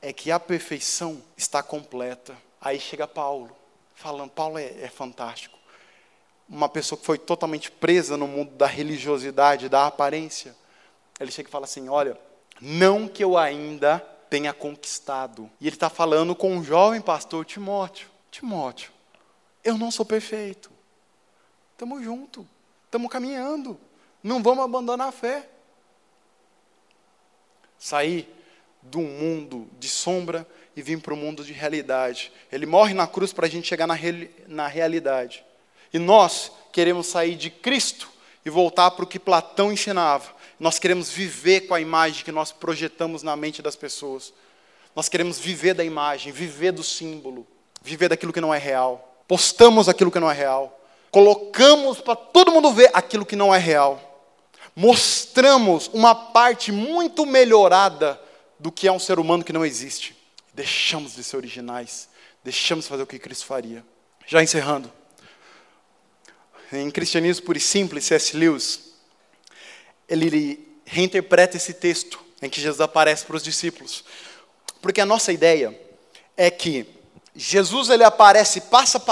é 0.00 0.12
que 0.12 0.32
a 0.32 0.40
perfeição 0.40 1.22
está 1.36 1.62
completa. 1.62 2.36
Aí 2.60 2.80
chega 2.80 3.06
Paulo, 3.06 3.56
falando: 3.94 4.30
Paulo 4.30 4.58
é, 4.58 4.64
é 4.82 4.88
fantástico. 4.88 5.56
Uma 6.48 6.68
pessoa 6.68 6.98
que 6.98 7.06
foi 7.06 7.16
totalmente 7.16 7.70
presa 7.70 8.16
no 8.16 8.26
mundo 8.26 8.50
da 8.56 8.66
religiosidade, 8.66 9.68
da 9.68 9.86
aparência. 9.86 10.56
Ele 11.20 11.30
chega 11.30 11.48
e 11.48 11.52
fala 11.52 11.64
assim: 11.64 11.88
Olha, 11.88 12.18
não 12.60 13.06
que 13.06 13.22
eu 13.22 13.38
ainda 13.38 14.00
tenha 14.28 14.52
conquistado. 14.52 15.48
E 15.60 15.68
ele 15.68 15.76
está 15.76 15.88
falando 15.88 16.34
com 16.34 16.52
um 16.52 16.64
jovem 16.64 17.00
pastor 17.00 17.44
Timóteo. 17.44 18.08
Timóteo, 18.30 18.91
eu 19.64 19.78
não 19.78 19.90
sou 19.90 20.04
perfeito. 20.04 20.70
Estamos 21.72 22.02
juntos, 22.02 22.44
estamos 22.84 23.10
caminhando. 23.10 23.78
Não 24.22 24.42
vamos 24.42 24.64
abandonar 24.64 25.08
a 25.08 25.12
fé. 25.12 25.48
Sair 27.78 28.28
do 28.80 29.00
mundo 29.00 29.68
de 29.78 29.88
sombra 29.88 30.46
e 30.76 30.82
vir 30.82 31.00
para 31.00 31.14
o 31.14 31.16
mundo 31.16 31.44
de 31.44 31.52
realidade. 31.52 32.32
Ele 32.50 32.66
morre 32.66 32.94
na 32.94 33.06
cruz 33.06 33.32
para 33.32 33.46
a 33.46 33.50
gente 33.50 33.66
chegar 33.66 33.86
na, 33.86 33.96
na 34.46 34.66
realidade. 34.68 35.44
E 35.92 35.98
nós 35.98 36.52
queremos 36.72 37.06
sair 37.08 37.34
de 37.34 37.50
Cristo 37.50 38.10
e 38.44 38.50
voltar 38.50 38.90
para 38.92 39.04
o 39.04 39.08
que 39.08 39.18
Platão 39.18 39.72
ensinava 39.72 40.34
nós 40.62 40.78
queremos 40.78 41.10
viver 41.10 41.62
com 41.62 41.74
a 41.74 41.80
imagem 41.80 42.24
que 42.24 42.30
nós 42.30 42.52
projetamos 42.52 43.24
na 43.24 43.34
mente 43.34 43.60
das 43.60 43.74
pessoas. 43.74 44.32
Nós 44.94 45.08
queremos 45.08 45.36
viver 45.36 45.74
da 45.74 45.82
imagem, 45.82 46.30
viver 46.30 46.70
do 46.70 46.84
símbolo, 46.84 47.44
viver 47.82 48.08
daquilo 48.08 48.32
que 48.32 48.40
não 48.40 48.54
é 48.54 48.58
real. 48.58 49.11
Postamos 49.26 49.88
aquilo 49.88 50.10
que 50.10 50.20
não 50.20 50.30
é 50.30 50.34
real. 50.34 50.78
Colocamos 51.10 52.00
para 52.00 52.16
todo 52.16 52.52
mundo 52.52 52.72
ver 52.72 52.90
aquilo 52.92 53.26
que 53.26 53.36
não 53.36 53.54
é 53.54 53.58
real. 53.58 54.30
Mostramos 54.74 55.90
uma 55.92 56.14
parte 56.14 56.72
muito 56.72 57.26
melhorada 57.26 58.20
do 58.58 58.72
que 58.72 58.88
é 58.88 58.92
um 58.92 58.98
ser 58.98 59.18
humano 59.18 59.44
que 59.44 59.52
não 59.52 59.64
existe. 59.64 60.16
Deixamos 60.54 61.14
de 61.14 61.22
ser 61.22 61.36
originais. 61.36 62.08
Deixamos 62.42 62.84
de 62.84 62.88
fazer 62.88 63.02
o 63.02 63.06
que 63.06 63.18
Cristo 63.18 63.46
faria. 63.46 63.84
Já 64.26 64.42
encerrando. 64.42 64.90
Em 66.72 66.90
Cristianismo 66.90 67.44
Puro 67.44 67.58
e 67.58 67.60
Simples, 67.60 68.04
C.S. 68.04 68.36
Lewis 68.36 68.92
ele 70.08 70.76
reinterpreta 70.84 71.56
esse 71.56 71.72
texto 71.72 72.22
em 72.40 72.50
que 72.50 72.60
Jesus 72.60 72.80
aparece 72.80 73.24
para 73.24 73.36
os 73.36 73.42
discípulos. 73.42 74.04
Porque 74.80 75.00
a 75.00 75.06
nossa 75.06 75.32
ideia 75.32 75.78
é 76.36 76.50
que 76.50 76.86
Jesus 77.34 77.88
ele 77.88 78.04
aparece, 78.04 78.60
passa 78.60 79.02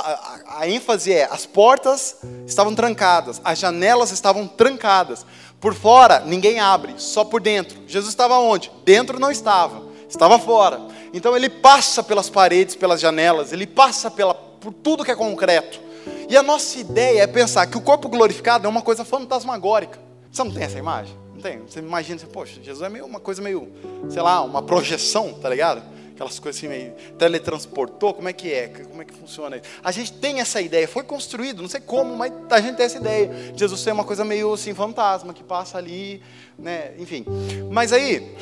a 0.47 0.69
ênfase 0.69 1.11
é 1.11 1.25
as 1.25 1.47
portas 1.47 2.17
estavam 2.47 2.75
trancadas, 2.75 3.41
as 3.43 3.59
janelas 3.59 4.11
estavam 4.11 4.47
trancadas. 4.47 5.25
Por 5.59 5.75
fora 5.75 6.21
ninguém 6.21 6.61
abre, 6.61 6.95
só 6.99 7.25
por 7.25 7.41
dentro. 7.41 7.79
Jesus 7.87 8.11
estava 8.11 8.39
onde? 8.39 8.71
Dentro 8.85 9.19
não 9.19 9.31
estava, 9.31 9.83
estava 10.07 10.39
fora. 10.39 10.83
Então 11.15 11.35
ele 11.35 11.49
passa 11.49 12.03
pelas 12.03 12.29
paredes, 12.29 12.77
pelas 12.77 13.01
janelas, 13.01 13.55
ele 13.55 13.67
passa 13.67 14.11
pela, 14.11 14.35
por 14.35 14.73
tudo 14.73 15.03
que 15.03 15.11
é 15.11 15.17
concreto. 15.17 15.81
E 16.29 16.37
a 16.37 16.43
nossa 16.43 16.79
ideia 16.79 17.23
é 17.23 17.27
pensar 17.27 17.67
que 17.69 17.79
o 17.79 17.81
corpo 17.81 18.09
glorificado 18.09 18.67
é 18.67 18.69
uma 18.69 18.83
coisa 18.83 19.03
fantasmagórica. 19.03 19.99
Você 20.31 20.45
não 20.45 20.53
tem 20.53 20.63
essa 20.63 20.79
imagem? 20.79 21.17
Não 21.35 21.41
tem? 21.41 21.59
Você 21.61 21.79
imagina, 21.79 22.21
poxa, 22.31 22.61
Jesus 22.63 22.85
é 22.85 22.89
meio, 22.91 23.07
uma 23.07 23.19
coisa 23.19 23.41
meio, 23.41 23.73
sei 24.11 24.21
lá, 24.21 24.43
uma 24.43 24.63
projeção, 24.63 25.33
tá 25.33 25.49
ligado? 25.49 25.83
Aquelas 26.21 26.39
coisas 26.39 26.59
assim 26.59 26.69
meio 26.69 26.93
teletransportou, 27.19 28.13
como 28.13 28.29
é 28.29 28.35
que 28.35 28.53
é? 28.53 28.69
Como 28.69 29.01
é 29.01 29.07
que 29.07 29.15
funciona 29.15 29.57
isso? 29.57 29.65
A 29.83 29.91
gente 29.91 30.13
tem 30.13 30.39
essa 30.39 30.61
ideia, 30.61 30.87
foi 30.87 31.03
construído, 31.03 31.63
não 31.63 31.69
sei 31.69 31.81
como, 31.81 32.15
mas 32.15 32.31
a 32.51 32.61
gente 32.61 32.77
tem 32.77 32.85
essa 32.85 32.99
ideia. 32.99 33.55
Jesus 33.57 33.87
é 33.87 33.93
uma 33.95 34.05
coisa 34.05 34.23
meio 34.23 34.53
assim, 34.53 34.75
fantasma, 34.75 35.33
que 35.33 35.43
passa 35.43 35.79
ali, 35.79 36.21
né? 36.59 36.93
Enfim. 36.99 37.25
Mas 37.71 37.91
aí, 37.91 38.37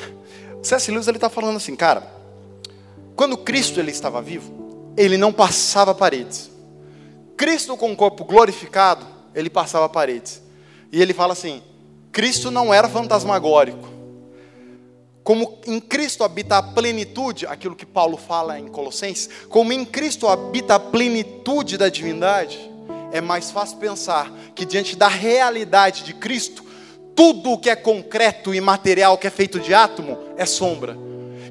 C.S. 0.61 0.91
Lewis 0.91 1.07
ele 1.07 1.19
está 1.19 1.31
falando 1.31 1.57
assim, 1.57 1.77
cara, 1.77 2.03
quando 3.15 3.37
Cristo 3.37 3.79
ele 3.79 3.93
estava 3.93 4.21
vivo, 4.21 4.93
ele 4.97 5.17
não 5.17 5.33
passava 5.33 5.95
paredes. 5.95 6.51
Cristo 7.37 7.77
com 7.77 7.93
o 7.93 7.97
corpo 7.97 8.25
glorificado, 8.25 9.07
ele 9.33 9.49
passava 9.49 9.89
paredes. 9.89 10.43
E 10.91 11.01
ele 11.01 11.15
fala 11.15 11.33
assim: 11.33 11.63
Cristo 12.11 12.51
não 12.51 12.75
era 12.75 12.89
fantasmagórico. 12.89 13.98
Como 15.29 15.59
em 15.67 15.79
Cristo 15.79 16.25
habita 16.25 16.57
a 16.57 16.63
plenitude, 16.63 17.47
aquilo 17.47 17.77
que 17.77 17.85
Paulo 17.85 18.17
fala 18.17 18.59
em 18.59 18.67
Colossenses, 18.67 19.29
como 19.51 19.75
em 19.75 19.85
Cristo 19.85 20.27
habita 20.27 20.77
a 20.77 20.81
plenitude 20.81 21.77
da 21.77 21.91
divindade, 21.91 22.59
é 23.13 23.21
mais 23.21 23.51
fácil 23.51 23.77
pensar 23.77 24.33
que 24.55 24.65
diante 24.65 24.97
da 24.97 25.07
realidade 25.07 26.03
de 26.03 26.15
Cristo, 26.15 26.65
tudo 27.15 27.53
o 27.53 27.59
que 27.59 27.69
é 27.69 27.77
concreto 27.77 28.55
e 28.55 28.61
material, 28.63 29.19
que 29.19 29.27
é 29.27 29.31
feito 29.31 29.61
de 29.61 29.75
átomo, 29.75 30.17
é 30.39 30.47
sombra. 30.47 30.97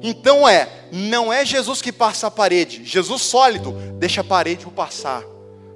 Então 0.02 0.48
é, 0.48 0.68
não 0.90 1.32
é 1.32 1.44
Jesus 1.44 1.80
que 1.80 1.92
passa 1.92 2.26
a 2.26 2.32
parede, 2.32 2.82
Jesus 2.84 3.22
sólido 3.22 3.70
deixa 3.96 4.22
a 4.22 4.24
parede 4.24 4.66
o 4.66 4.72
passar. 4.72 5.22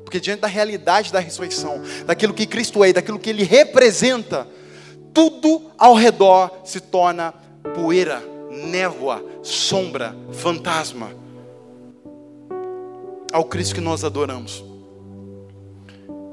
Porque 0.03 0.19
diante 0.19 0.41
da 0.41 0.49
realidade 0.49 1.13
da 1.13 1.21
ressurreição, 1.21 1.81
daquilo 2.05 2.35
que 2.35 2.47
Cristo 2.47 2.83
é 2.83 2.93
daquilo 2.93 3.21
que 3.21 3.31
Ele 3.31 3.45
representa, 3.45 4.49
tudo 5.15 5.71
ao 5.79 5.95
redor 5.95 6.51
se 6.65 6.81
torna 6.81 7.42
poeira, 7.75 8.23
névoa, 8.51 9.25
sombra, 9.43 10.15
fantasma. 10.33 11.11
Ao 13.33 13.45
Cristo 13.45 13.75
que 13.75 13.81
nós 13.81 14.05
adoramos. 14.05 14.65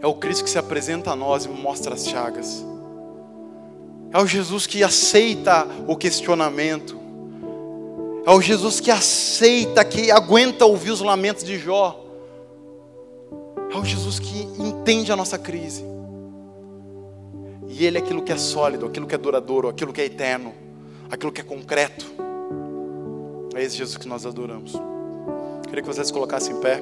É 0.01 0.07
o 0.07 0.13
Cristo 0.13 0.43
que 0.43 0.49
se 0.49 0.57
apresenta 0.57 1.11
a 1.11 1.15
nós 1.15 1.45
e 1.45 1.49
mostra 1.49 1.93
as 1.93 2.07
chagas. 2.07 2.65
É 4.11 4.17
o 4.17 4.25
Jesus 4.25 4.65
que 4.65 4.83
aceita 4.83 5.67
o 5.87 5.95
questionamento. 5.95 6.97
É 8.25 8.31
o 8.31 8.41
Jesus 8.41 8.79
que 8.79 8.91
aceita, 8.91 9.83
que 9.83 10.11
aguenta 10.11 10.65
ouvir 10.65 10.91
os 10.91 11.01
lamentos 11.01 11.43
de 11.43 11.57
Jó. 11.57 12.05
É 13.71 13.77
o 13.77 13.85
Jesus 13.85 14.19
que 14.19 14.41
entende 14.57 15.11
a 15.11 15.15
nossa 15.15 15.37
crise. 15.37 15.83
E 17.67 17.85
Ele 17.85 17.97
é 17.97 18.01
aquilo 18.01 18.21
que 18.21 18.31
é 18.31 18.37
sólido, 18.37 18.85
aquilo 18.85 19.05
que 19.05 19.15
é 19.15 19.17
duradouro, 19.17 19.69
aquilo 19.69 19.93
que 19.93 20.01
é 20.01 20.05
eterno, 20.05 20.53
aquilo 21.09 21.31
que 21.31 21.41
é 21.41 21.43
concreto. 21.43 22.05
É 23.55 23.63
esse 23.63 23.75
Jesus 23.77 23.97
que 23.97 24.07
nós 24.07 24.25
adoramos. 24.25 24.73
Queria 25.65 25.81
que 25.81 25.87
vocês 25.87 26.11
colocassem 26.11 26.55
em 26.55 26.61
pé. 26.61 26.81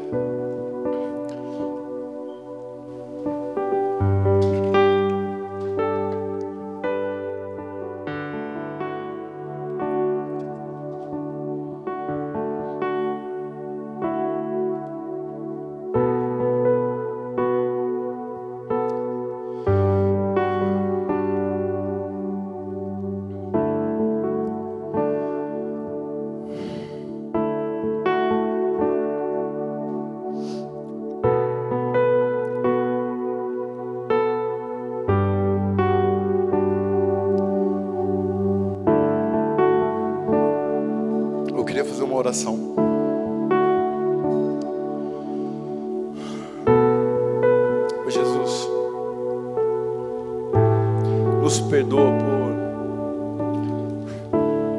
Nos 51.48 51.62
perdoa 51.62 52.12
por 52.12 52.52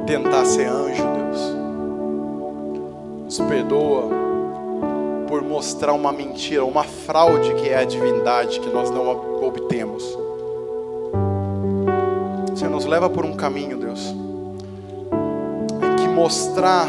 tentar 0.04 0.44
ser 0.44 0.66
anjo, 0.66 1.02
Deus. 1.02 1.40
Nos 3.24 3.38
perdoa 3.38 4.02
por 5.26 5.40
mostrar 5.40 5.94
uma 5.94 6.12
mentira, 6.12 6.62
uma 6.66 6.84
fraude 6.84 7.54
que 7.54 7.70
é 7.70 7.78
a 7.78 7.84
divindade 7.84 8.60
que 8.60 8.68
nós 8.68 8.90
não 8.90 9.08
obtemos. 9.42 10.04
Senhor, 12.54 12.70
nos 12.70 12.84
leva 12.84 13.08
por 13.08 13.24
um 13.24 13.32
caminho, 13.34 13.78
Deus, 13.78 14.14
em 15.82 15.96
que 15.96 16.06
mostrar 16.06 16.86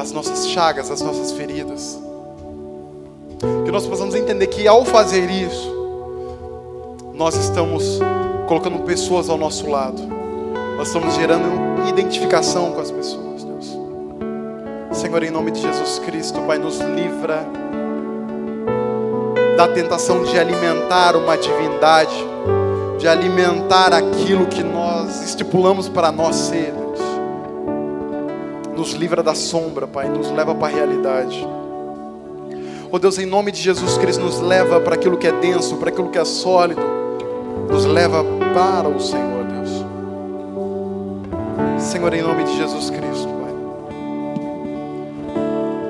as 0.00 0.12
nossas 0.12 0.46
chagas, 0.46 0.88
as 0.88 1.00
nossas 1.00 1.32
feridas. 1.32 1.98
Que 3.64 3.72
nós 3.72 3.88
possamos 3.88 4.14
entender 4.14 4.46
que 4.46 4.68
ao 4.68 4.84
fazer 4.84 5.28
isso, 5.28 5.77
nós 7.18 7.34
estamos 7.34 7.98
colocando 8.46 8.78
pessoas 8.84 9.28
ao 9.28 9.36
nosso 9.36 9.68
lado. 9.68 10.00
Nós 10.76 10.86
estamos 10.86 11.14
gerando 11.16 11.88
identificação 11.88 12.70
com 12.70 12.80
as 12.80 12.92
pessoas, 12.92 13.42
Deus. 13.42 13.76
Senhor, 14.92 15.22
em 15.24 15.30
nome 15.30 15.50
de 15.50 15.60
Jesus 15.60 15.98
Cristo, 15.98 16.40
Pai, 16.42 16.58
nos 16.58 16.78
livra 16.78 17.44
da 19.56 19.66
tentação 19.66 20.22
de 20.22 20.38
alimentar 20.38 21.16
uma 21.16 21.36
divindade, 21.36 22.14
de 22.98 23.08
alimentar 23.08 23.92
aquilo 23.92 24.46
que 24.46 24.62
nós 24.62 25.20
estipulamos 25.20 25.88
para 25.88 26.12
nós 26.12 26.36
ser 26.36 26.72
nos 28.76 28.92
livra 28.92 29.24
da 29.24 29.34
sombra, 29.34 29.88
Pai, 29.88 30.08
nos 30.08 30.30
leva 30.30 30.54
para 30.54 30.68
a 30.68 30.70
realidade. 30.70 31.44
Oh 32.92 32.98
Deus, 32.98 33.18
em 33.18 33.26
nome 33.26 33.50
de 33.50 33.60
Jesus 33.60 33.98
Cristo, 33.98 34.22
nos 34.22 34.40
leva 34.40 34.80
para 34.80 34.94
aquilo 34.94 35.16
que 35.16 35.26
é 35.26 35.32
denso, 35.32 35.76
para 35.78 35.88
aquilo 35.88 36.10
que 36.10 36.18
é 36.18 36.24
sólido, 36.24 36.80
nos 37.70 37.84
leva 37.84 38.24
para 38.54 38.88
o 38.88 39.00
Senhor, 39.00 39.44
Deus. 39.44 39.84
Senhor, 41.78 42.12
em 42.14 42.22
nome 42.22 42.44
de 42.44 42.56
Jesus 42.56 42.90
Cristo, 42.90 43.28
Pai. 43.28 43.54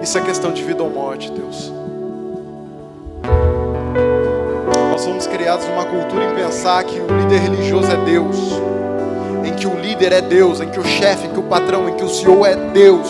Isso 0.02 0.16
é 0.18 0.20
questão 0.20 0.52
de 0.52 0.62
vida 0.62 0.82
ou 0.82 0.90
morte, 0.90 1.30
Deus. 1.30 1.72
Nós 4.90 5.00
somos 5.00 5.26
criados 5.26 5.66
numa 5.68 5.84
cultura 5.84 6.24
em 6.24 6.34
pensar 6.34 6.82
que 6.84 6.98
o 6.98 7.06
líder 7.06 7.40
religioso 7.40 7.90
é 7.90 7.96
Deus 8.04 8.58
em 9.48 9.54
que 9.54 9.66
o 9.66 9.74
líder 9.74 10.12
é 10.12 10.20
Deus, 10.20 10.60
em 10.60 10.68
que 10.68 10.78
o 10.78 10.84
chefe, 10.84 11.26
em 11.26 11.30
que 11.30 11.38
o 11.38 11.44
patrão, 11.44 11.88
em 11.88 11.94
que 11.94 12.04
o 12.04 12.08
CEO 12.08 12.44
é 12.44 12.54
Deus. 12.54 13.08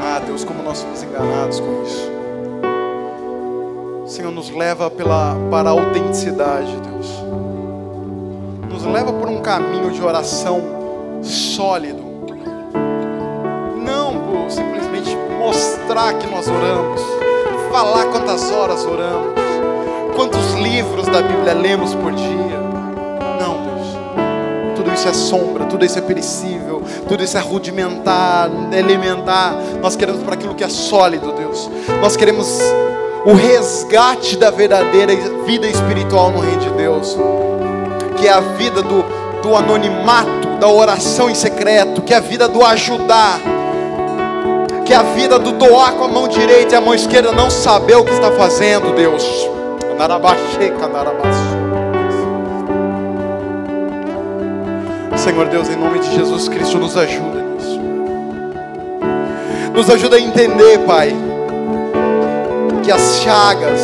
Ah, 0.00 0.20
Deus, 0.24 0.44
como 0.44 0.62
nós 0.62 0.78
somos 0.78 1.02
enganados 1.02 1.60
com 1.60 1.82
isso. 1.84 2.07
Senhor, 4.18 4.32
nos 4.32 4.50
leva 4.50 4.90
pela, 4.90 5.36
para 5.48 5.68
a 5.68 5.72
autenticidade, 5.72 6.74
Deus. 6.90 7.06
Nos 8.68 8.84
leva 8.84 9.12
por 9.12 9.28
um 9.28 9.40
caminho 9.40 9.92
de 9.92 10.02
oração 10.02 10.60
sólido. 11.22 12.02
Não 13.76 14.18
por 14.18 14.50
simplesmente 14.50 15.16
mostrar 15.38 16.14
que 16.14 16.26
nós 16.26 16.48
oramos, 16.48 17.00
falar 17.70 18.06
quantas 18.06 18.50
horas 18.50 18.84
oramos 18.84 19.38
quantos 20.16 20.52
livros 20.54 21.06
da 21.06 21.22
Bíblia 21.22 21.54
lemos 21.54 21.94
por 21.94 22.12
dia. 22.12 22.58
Não, 23.40 23.62
Deus. 23.62 24.74
Tudo 24.74 24.92
isso 24.92 25.08
é 25.08 25.12
sombra, 25.12 25.64
tudo 25.66 25.84
isso 25.84 25.96
é 25.96 26.02
perecível, 26.02 26.82
tudo 27.08 27.22
isso 27.22 27.38
é 27.38 27.40
rudimentar, 27.40 28.50
elementar. 28.76 29.54
Nós 29.80 29.94
queremos 29.94 30.24
para 30.24 30.34
aquilo 30.34 30.56
que 30.56 30.64
é 30.64 30.68
sólido, 30.68 31.32
Deus. 31.34 31.70
Nós 32.02 32.16
queremos 32.16 32.60
o 33.24 33.34
resgate 33.34 34.36
da 34.36 34.50
verdadeira 34.50 35.14
vida 35.44 35.66
espiritual 35.66 36.30
no 36.30 36.40
reino 36.40 36.60
de 36.60 36.70
Deus, 36.70 37.16
que 38.16 38.26
é 38.26 38.32
a 38.32 38.40
vida 38.40 38.82
do, 38.82 39.04
do 39.42 39.56
anonimato, 39.56 40.48
da 40.58 40.68
oração 40.68 41.30
em 41.30 41.34
secreto, 41.34 42.02
que 42.02 42.12
é 42.12 42.16
a 42.16 42.20
vida 42.20 42.48
do 42.48 42.64
ajudar, 42.64 43.40
que 44.84 44.92
é 44.92 44.96
a 44.96 45.02
vida 45.02 45.38
do 45.38 45.52
doar 45.52 45.92
com 45.92 46.04
a 46.04 46.08
mão 46.08 46.28
direita 46.28 46.74
e 46.74 46.78
a 46.78 46.80
mão 46.80 46.94
esquerda 46.94 47.32
não 47.32 47.50
saber 47.50 47.96
o 47.96 48.04
que 48.04 48.12
está 48.12 48.30
fazendo, 48.32 48.94
Deus. 48.94 49.48
Senhor 55.16 55.46
Deus, 55.48 55.68
em 55.68 55.76
nome 55.76 55.98
de 55.98 56.14
Jesus 56.14 56.48
Cristo, 56.48 56.78
nos 56.78 56.96
ajuda 56.96 57.42
nisso. 57.42 57.80
Nos 59.74 59.90
ajuda 59.90 60.16
a 60.16 60.20
entender, 60.20 60.78
Pai, 60.86 61.14
que 62.88 62.92
as 62.92 63.20
chagas, 63.20 63.82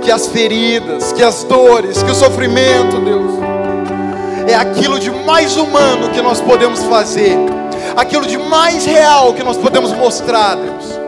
que 0.00 0.10
as 0.10 0.26
feridas, 0.26 1.12
que 1.12 1.22
as 1.22 1.44
dores, 1.44 2.02
que 2.02 2.10
o 2.10 2.14
sofrimento, 2.14 2.98
Deus, 2.98 3.32
é 4.48 4.54
aquilo 4.54 4.98
de 4.98 5.10
mais 5.10 5.58
humano 5.58 6.08
que 6.08 6.22
nós 6.22 6.40
podemos 6.40 6.82
fazer, 6.84 7.36
aquilo 7.94 8.24
de 8.24 8.38
mais 8.38 8.86
real 8.86 9.34
que 9.34 9.42
nós 9.42 9.58
podemos 9.58 9.92
mostrar, 9.92 10.56
Deus. 10.56 10.98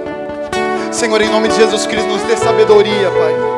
Senhor, 0.95 1.19
em 1.23 1.31
nome 1.31 1.49
de 1.49 1.57
Jesus 1.57 1.87
Cristo, 1.87 2.07
nos 2.09 2.21
dê 2.25 2.37
sabedoria, 2.37 3.11
Pai 3.11 3.53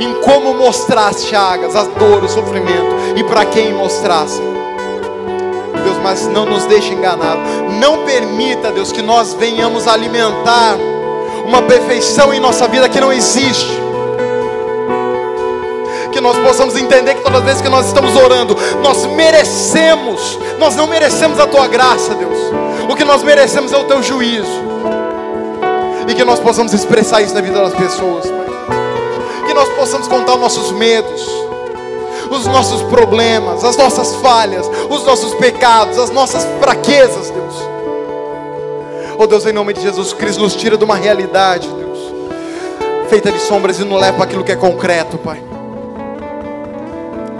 em 0.00 0.20
como 0.22 0.52
mostrar 0.52 1.06
as 1.06 1.24
chagas, 1.24 1.76
as 1.76 1.86
dores, 1.86 2.32
o 2.32 2.34
sofrimento 2.34 3.16
e 3.16 3.22
para 3.22 3.46
quem 3.46 3.72
mostrar, 3.74 4.26
Deus, 5.84 5.96
mas 6.02 6.26
não 6.26 6.44
nos 6.44 6.66
deixe 6.66 6.92
enganar. 6.92 7.36
Não 7.80 8.04
permita, 8.04 8.72
Deus, 8.72 8.90
que 8.90 9.02
nós 9.02 9.34
venhamos 9.34 9.86
alimentar 9.86 10.76
uma 11.46 11.62
perfeição 11.62 12.34
em 12.34 12.40
nossa 12.40 12.66
vida 12.68 12.88
que 12.88 13.00
não 13.00 13.12
existe. 13.12 13.80
Que 16.12 16.20
nós 16.20 16.36
possamos 16.38 16.76
entender 16.76 17.14
que 17.14 17.22
todas 17.22 17.40
as 17.40 17.44
vezes 17.44 17.62
que 17.62 17.68
nós 17.68 17.86
estamos 17.86 18.16
orando, 18.16 18.56
nós 18.82 19.06
merecemos, 19.06 20.38
nós 20.58 20.74
não 20.74 20.86
merecemos 20.86 21.38
a 21.38 21.46
tua 21.46 21.66
graça, 21.68 22.14
Deus. 22.14 22.38
O 22.90 22.94
que 22.96 23.04
nós 23.04 23.22
merecemos 23.22 23.72
é 23.72 23.76
o 23.76 23.84
teu 23.84 24.02
juízo. 24.02 24.66
E 26.08 26.14
que 26.14 26.24
nós 26.24 26.40
possamos 26.40 26.72
expressar 26.72 27.20
isso 27.20 27.34
na 27.34 27.40
vida 27.40 27.60
das 27.60 27.74
pessoas 27.74 28.36
nós 29.56 29.70
possamos 29.70 30.06
contar 30.06 30.34
os 30.34 30.40
nossos 30.40 30.70
medos, 30.72 31.26
os 32.30 32.46
nossos 32.46 32.82
problemas, 32.82 33.64
as 33.64 33.74
nossas 33.74 34.14
falhas, 34.16 34.70
os 34.90 35.02
nossos 35.02 35.34
pecados, 35.36 35.98
as 35.98 36.10
nossas 36.10 36.46
fraquezas, 36.60 37.30
Deus. 37.30 37.65
Oh 39.18 39.26
Deus, 39.26 39.46
em 39.46 39.52
nome 39.52 39.72
de 39.72 39.80
Jesus 39.80 40.12
Cristo, 40.12 40.42
nos 40.42 40.54
tira 40.54 40.76
de 40.76 40.84
uma 40.84 40.96
realidade, 40.96 41.66
Deus, 41.68 41.98
feita 43.08 43.32
de 43.32 43.38
sombras 43.38 43.80
e 43.80 43.84
nos 43.84 43.98
leva 43.98 44.18
para 44.18 44.24
aquilo 44.24 44.44
que 44.44 44.52
é 44.52 44.56
concreto, 44.56 45.16
Pai. 45.16 45.42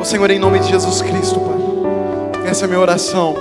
Oh 0.00 0.04
Senhor, 0.04 0.30
em 0.30 0.38
nome 0.38 0.58
de 0.58 0.68
Jesus 0.68 1.02
Cristo, 1.02 1.38
Pai. 1.38 2.46
Essa 2.50 2.64
é 2.64 2.66
a 2.66 2.68
minha 2.68 2.80
oração. 2.80 3.34